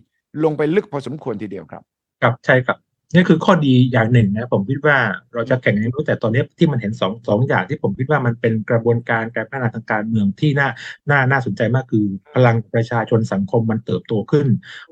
[0.44, 1.84] ลงไปลึกพอสมควรทีเดียวครับ
[2.22, 2.78] ครับใช่ครับ
[3.14, 4.98] นี่คือข้อดีอย่างหนึ่งนะผมคิดว่า
[5.34, 10.70] เราจะแข่งกันรู้แต่ตอนนี้ที่มันเห็นสองสองอย่างที่ผมคิดว่ามันเป็นกระบวนการการพัฒนาทางการเมืองที่น่า
[11.10, 14.48] น่าน่าสนใจมากคือ พลังประชาชนสังคมมันเติบโตขึ้น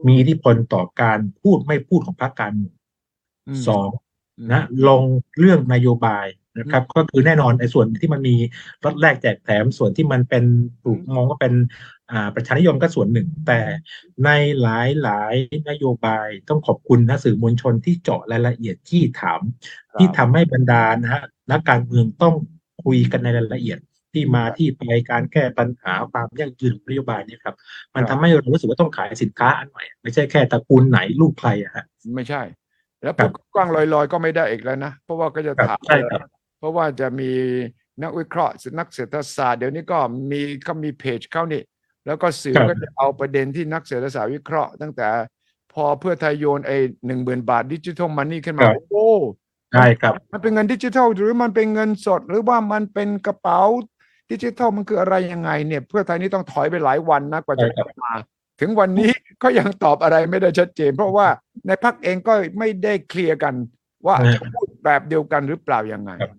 [0.07, 2.75] มีอิทธิพลต่อการพูดไม่พูดของพรรคการเมืองอืม
[3.68, 3.89] สอง
[4.52, 5.04] นะลง
[5.39, 6.28] เรื่องนโยบาย
[6.60, 8.36] นะครับ ก็คือแน่นอนในส่วนที่มันมี
[8.86, 10.43] รถแรกแจกแถมส่วนที่มันเป็น
[10.84, 11.54] ถูกมองว่าเป็น
[12.12, 13.60] อ่าประชานิยมก็ส่วนหนึ่ง แต่
[14.26, 14.30] ใน
[14.62, 15.34] หลายหลาย
[15.70, 19.41] นโยบายต้องขอบคุณนะสื่อมวลชนที่เจาะรายละเอียดที่ถาม
[19.98, 22.36] ที่ทำให้บรรดานะฮะนักการเมืองต้อง
[22.84, 23.80] คุยกันในรายละเอียด
[24.14, 24.82] ที่มาที่ไป
[25.12, 27.56] การแก้ปัญหาความยั่งยืนของนโยบายเนี่ยครับ
[27.96, 31.86] มันทำให้เรารู้สึกว่าต้องขายสินค้าอันใหม่ไม่ใช่แค่ตระกูลไหนลูกใครอะฮะ
[32.16, 32.41] ไม่ใช่
[33.06, 36.22] แล้วครัพูบดกว้างๆลอยๆ ก็ไม่ได้อีกแล้วนะ เพราะว่าก็จะครับถามใช่ครับ
[36.60, 37.32] เพราะว่าจะมี
[38.03, 39.97] นักวิเคราะห์นักเศรษฐศาสตร์เดี๋ยวนี้ก็
[40.32, 41.62] มีเขามีเพจเขานี่
[42.06, 45.08] แล้วก็สื่อครับก็จะเอาประเด็นที่นักเศรษฐศาสตร์วิเคราะห์ ตั้งแต่
[45.74, 49.10] พอเพื่อไทยโยนไอ้หนึ่งหมื่นบาทดิจิทัลมันนี่ขึ้นมาครับโอ้
[49.74, 53.62] ใช่ครับ มันเป็นเงินดิจิทัลหรือมันเป็นเงินสด หรือว่ามันเป็นกระเป๋า
[54.32, 58.14] ดิจิทัลมันคืออะไรยังไงเนี่ย เพื่อไทยนี่ต้องถอยไปหลายวันนะกว่าจะใช่ครับมา
[58.60, 59.12] ถึงวันนี้
[59.43, 61.28] ก็ยังตอบอะไรไม่ได้ชัดเจน เพราะว่า
[61.68, 63.56] ในพักเองก็ไม่ได้เคลียร์กัน
[64.06, 66.32] ว่านะจะพูดแบบเดียวกันหรือเปล่ายังไงครับ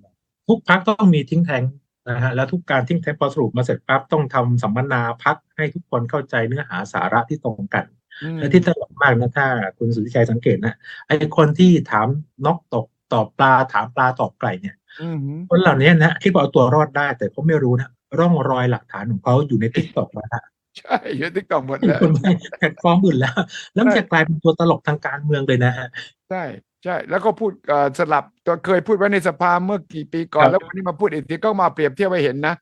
[0.48, 1.62] ทุกพักต้องมีทิ้งแทง
[2.08, 7.84] นะฮะแล้วทุกการทิ้งแทงพอสรุปมาเสร็จปั๊บต้องทำสัมมนาพรรคให้ทุกคนเข้าใจเนื้อหาสาระที่ตรงกัน
[8.22, 9.46] อืมและที่ตลกมากนะถ้า
[9.78, 10.74] คุณสุทธิชัยสังเกตนะ
[11.06, 12.08] ไอ้คนที่ถาม
[12.46, 15.18] นกตกตอบปลาถามปลาตอบไก่เนี่ยอืม
[15.50, 20.42] คนเหล่านี้นะคิดว่าเอาตัวรอดได้ แต่เขาไม่รู้นะร่องรอยหลักฐานของเขาอยู่ใน TikTok นะฮะ
[20.78, 23.34] ใช่อยู่ TikTok หมดที่แล้วคนไม่แพลตฟอร์มอื่นแล้ว
[23.74, 25.88] แล้วมันจะกลายเป็นตัวตลกทางการเมืองเลยนะฮะ
[26.30, 26.42] ใช่
[26.84, 32.54] ใช่ แล้วก็พูดเอ่อสลับตัวเคยพูดไว้ในสภาเมื่อกี่ปีก่อคนรับแล้ววันนี้มาพูดอีกทีก็มาเปรียบเทียบไปเห็นนะ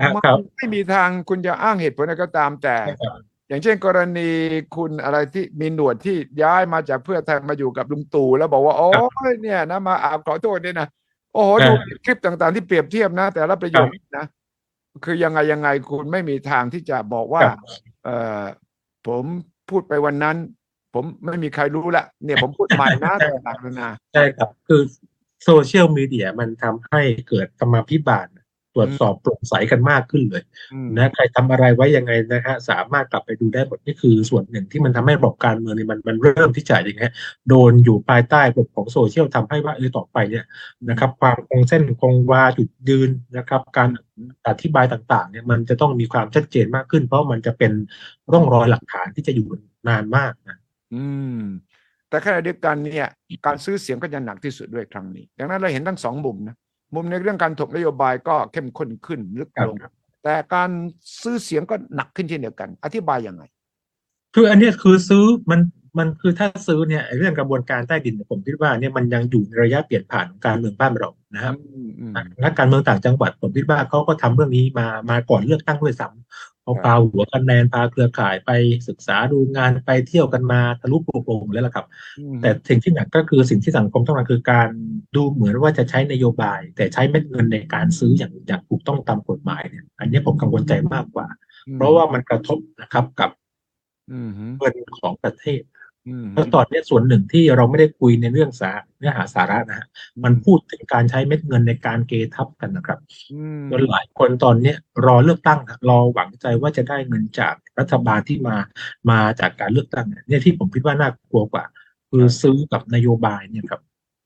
[0.00, 4.30] ฮะมันครับไม่มีทางคุณจะอ้างเหตุผลอะไรก็ตามแต่ใช่ครับอย่างเช่นกรณี
[4.76, 8.88] คุณอะไรที่มีหนวดที่ย้ายมาจากเพื่อไทยมาอยู่กับลุงตู่แล้วบอกว่าโอ้
[9.30, 10.88] ยเนี่ยนะมาอาบขอโทษเนี่ยนะ
[11.34, 11.72] โอ้โหดู
[12.04, 13.86] คลิปต่างๆที่เปรียบเทียบนะ แต่ละประโยค
[14.18, 14.24] นะ
[15.04, 17.58] คือยังไงยังไงคุณไม่มีทางที่จะบอกว่าครับ
[18.04, 18.08] เอ
[18.40, 18.42] อ
[19.06, 19.24] ผม
[19.70, 20.36] พูดไปวันนั้น
[20.94, 24.80] ผมไม่มีใครรู้ละเนี่ยผมพูดใหม่นะต่างๆนานาใช่ครับคือ
[25.44, 28.26] โซเชียลมีเดียมันทำให้เกิดธรรมาภิบาล
[28.74, 37.12] ตรวจสอบโปร่งใสกันมากขึ้นเลยอืมนะใครทำอะไรไว้ยังไงนะฮะสามารถกลับไปดูได้หมดนี่คือส่วนหนึ่งที่มันทำให้ระบบการเมืองนี่มันมันเริ่มที่จะอย่างเงี้ย
[37.48, 40.44] โดนอยู่ภายใต้ระบบของโซเชียลทำให้ว่าเออต่อไปเนี่ย
[40.88, 43.88] นะครับ ความคงเส้นคงวาจุดยืนนะครับ การ
[44.48, 47.72] อธิบายต่างๆเนี่ยมันจะต้องมีความชัดเจนมากขึ้น เพราะมันจะเป็น
[48.32, 49.48] ร่องรอยหลักฐานที่จะอยู่
[49.88, 50.58] นานมากนะ
[50.94, 51.06] อื
[51.36, 51.40] ม
[52.08, 53.08] แต่ขณะเดียวกันเนี่ย
[53.46, 56.56] การซื้อเสียงก็จะหนักที่สุดด้วยครั้งนี้ ดังนั้นเราเห็นทั้งสองมุมนะ
[56.94, 59.76] มุมในเรื่องการถกนโยบายก็เข้มข้นขึ้นลึกลง
[60.24, 60.70] แต่การ
[61.22, 63.42] ซื้อเสียงก็หนักขึ้นเช่นเดียวกัน อธิบายยังไง
[64.34, 65.60] คืออันเนี้ยคือซื้อมัน
[65.98, 72.12] มันคือถ้าซื้อเนี่ยไอ้เรื่องกระบวนการใต้ดินเนี่ยผมคิดว่าเนี่ยมันยังอยู่ในระยะเปลี่ยนผ่านของการเมืองบ้านเรานะครับอืมอืม
[72.44, 78.50] นักการเมืองต่างจังหวัดผมคิดว่าเขาก็ทำเรื่องนี้มามาก่อนเลือกตั้งด้วยซ้ำ เขาครับปาหัวคะแนนปาเครือข่ายไป
[78.88, 81.86] ศึกษาดูงานไปเที่ยวกันมาทะลุปลุกลงแล้วล่ะครับ
[82.18, 84.68] อืมแต่สิ่งที่หนักก็คือสิ่งที่สังคมต้องการคือการ
[85.16, 91.26] ดูเหมือนว่าจะใช้นโยบาย แต่ใช้เม็ดเงินในการซื้ออย่างอย่างถูกต้องตามกฎหมายเนี่ยอันนี้ผมกังวลใจมากกว่า
[91.74, 93.30] เพราะว่ามันกระทบนะครับกับ
[94.12, 95.60] อืมฮึเงินของประเทศ
[96.08, 99.86] อืมเพราะตอนนี้ส่วนหนึ่งที่เราไม่ได้คุยในเรื่องสาเนื้อหาสาระนะฮะ
[100.24, 102.98] มันพูดถึงการใช้เม็ดเงินในการเกทับกันนะครับ
[103.32, 104.76] อืมจนหลายคนตอนเนี้ย
[105.06, 108.56] รอเลือกตั้งครับรอหวังใจว่าจะได้เงินจากรัฐบาลที่มา
[109.10, 111.64] มาจากการเลือกตั้งเนี่ยเนี่ยที่ผมคิดว่าน่ากลัวกว่า
[112.10, 113.82] คือซื้อกับนโยบายเนี่ยครับ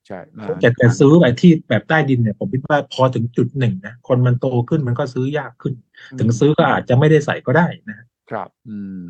[0.07, 5.74] ใช่มาแต่แต่ซื้อแบบที่แบบใต้ดินเนี่ยผมคิดว่าพอถึงจุดหนึ่งนะคนมันโตขึ้นมันก็ซื้อยากขึ้น
[6.20, 9.01] ถึงซื้อก็อาจจะไม่ได้ใส่ก็ได้นะครับ อืม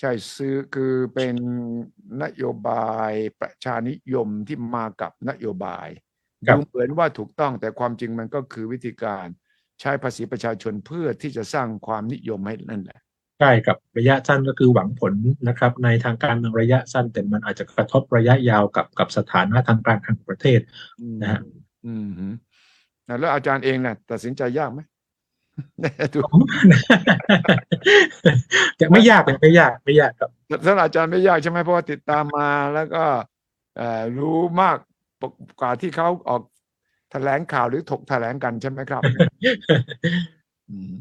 [0.00, 1.36] ใช่ซื้อคือเป็น
[2.22, 5.88] นโยบายประชานิยมที่มากับนโยบาย
[6.48, 9.26] ครับดูเหมือนว่าถูกต้องแต่ความจริงมันก็คือวิธีการ
[9.80, 12.98] ใช้ภาษีประชาชนเพื่อที่จะสร้างความนิยมให้นั่นแหละ
[13.40, 15.14] ใช่กับระยะสั้นก็คือหวังผล
[15.48, 20.60] นะครับ ในทางการเมืองระยะสั้น แต่มันอาจจะกระทบระยะยาวกับกับสถานะทางการทางประเทศ
[21.00, 21.40] อืมนะฮะ
[21.86, 22.26] อืมฮึ
[23.08, 24.95] นะแล้วอาจารย์เองน่ะตัดสินใจยากไหมดู
[28.80, 30.30] จะไม่ยากเป็นไม่ยากไม่ยากครับ
[30.66, 33.04] สำหรับอาจารย์ไม่ยากใช่ไหมเพราะว่าติดตามมาแล้วก็
[33.76, 34.76] เอ่อรู้มาก
[35.60, 36.42] กว่าที่เขาออก
[37.10, 39.02] แถลงข่าวหรือถกแถลงกันใช่ไหมครับ
[40.70, 40.92] อืม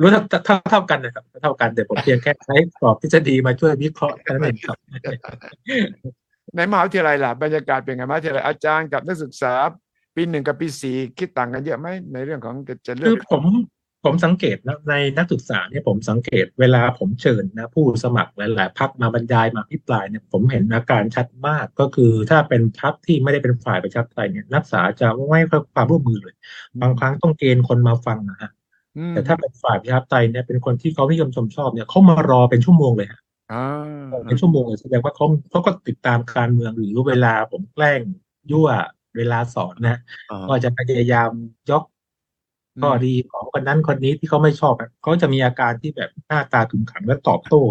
[0.00, 4.78] รู้เท่าเท่าเท่ากันนะครับเท่ากันแต่ผมเพียงแค่ใช้กรอบทฤษฎีมาช่วยวิเคราะห์แค่นั้นเองครับ
[6.56, 9.54] ในมหาวิทยาลัยล่ะบรรยากาศเป็นไงมหาวิทยาลัยอาจารย์กับนักศึกษา
[10.14, 13.44] ปีหนึ่งกับปีสี่คิดต่างกันเยอะไหมในเรื่องของจะจะเลืคืออกผม
[14.04, 26.34] ผมสังเกตนะในนักศึกษาเนี่ยผมสังเกตเวลาผมเชิญนะผู้สมัครหลายๆพักมาบรรยายมาพิปรายเนี่ยผมเห็นอาการชัดมากก็คือถ้าเป็นพักที่ไม่ได้เป็นฝ่ายประชาธิปไตยเนี่ยนักศึกษาจะไม่ให้ความร่วมมือเลย
[26.82, 28.50] บางครั้งต้องเกณฑ์คนมาฟังนะฮะ
[28.96, 33.20] อืมแต่ถ้าเป็นฝ่ายประชาธิปไตยเนี่ยเป็นคนที่เขานิยมชมชอบเนี่ยเขามารอเป็นชั่วโมงเลยฮะ
[33.52, 38.00] อ่าเป็นชั่วโมงเลยแสดงว่าเขาเขาก็ติดตามการเมืองหรือเวลาผมแกล้ง
[38.50, 38.68] ยั่ว
[39.16, 39.98] เวลาสอนนะ
[40.30, 41.30] อ่าก็จะพยายาม
[41.70, 41.82] ยก
[42.82, 47.62] ข้อดีของคนนั้นคนนี้ที่เขาไม่ชอบอะเขาจะมีอาการที่แบบหน้าตาขึงขังและตอบโต้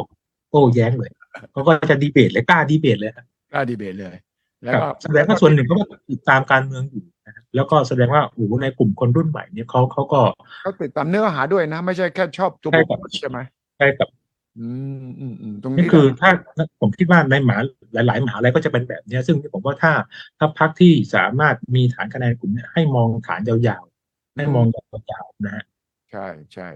[0.51, 1.11] โต้แย้งเลย
[1.51, 4.15] เขาก็จะดีเบตเลยกล้าดีเบตเลยฮะกล้าดีเบตเลย
[4.63, 10.21] แล้วครับก็แสดงว่าส่วนหนึ่งเขาก็ติดตามการเมืองอยู่นะครับแล้วก็แสดงว่าโอ้โหในกลุ่มคนรุ่นใหม่เนี่ยเขาเขาก็
[10.61, 13.39] เขาติดตามเนื้อหาด้วยนะ ไม่ใช่แค่ชอบตัวใช่บุคครับคลใช่ไหม
[13.77, 14.09] ใช่กับ
[14.59, 14.69] อื
[15.05, 16.31] มอืมอืมตรงนี่นี้คือถ้า
[16.81, 17.59] ผมคิดว่าในหมหา
[17.93, 19.93] หลายๆมหาลัยก็จะเป็นแบบเนี้ยซึ่งผมว่าถ้า
[20.37, 23.88] ถ้าพักที่สามารถมีฐานคะแนนกลุ่มเนี้ยให้มองฐานยาวๆ
[24.39, 24.65] ให้มอง
[25.11, 25.65] ยาวๆนะฮะ
[26.11, 26.67] ใช่ใช่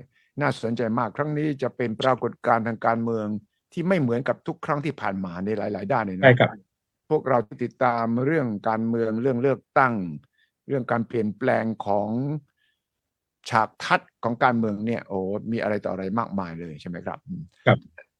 [0.42, 3.28] น่าสนใจมากครั้งนี้จะเป็นปรากฏการณ์ทางการเมือง
[3.74, 6.50] ที่ไม่เหมือนกับทุกครั้งที่ผ่านมาในหลาย ๆ ด้านเลยนะใช่ครับ
[7.10, 9.94] พวกเราที่ติดตามเรื่องการเมืองเรื่องเลือกตั้ง
[10.68, 12.10] เรื่องการเปลี่ยนแปลงของ
[13.50, 15.20] ฉากทัศน์ของการเมืองเนี่ยโอ้
[15.52, 17.78] มีอะไรต่ออะไรมากมายเลยใช่ไหมครับอืมครับ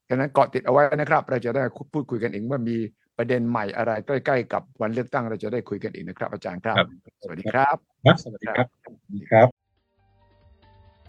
[0.10, 1.64] ฉะนั้นเกาะติดเอาไว้นะครับ เราจะได้
[1.94, 2.78] พูดคุยกันเองว่ามี
[3.24, 6.76] ประเด็นใหม่อะไรใกล้ ๆ กับวันเลือกตั้งเราจะได้คุยกันอีกนะครับ อาจารย์ครับ
[7.24, 9.48] สวัสดีครับครับสวัสดีครับสวัสดีครับ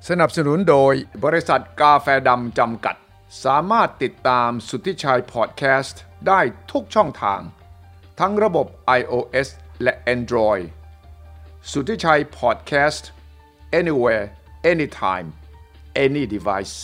[0.09, 0.95] สนับสนุนโดย
[1.25, 2.97] บริษัทกาแฟดำจำกัด
[3.45, 6.41] สามารถติดตามสุทธิชัยพอดแคสต์ได้
[6.73, 7.41] ทุกช่องทาง
[8.21, 8.67] ทั้งระบบ
[8.99, 9.49] iOS
[9.83, 10.65] และ Android
[11.73, 13.09] สุทธิชัยพอดแคสต์
[13.81, 14.25] anywhere
[14.73, 15.29] anytime
[16.05, 16.77] any device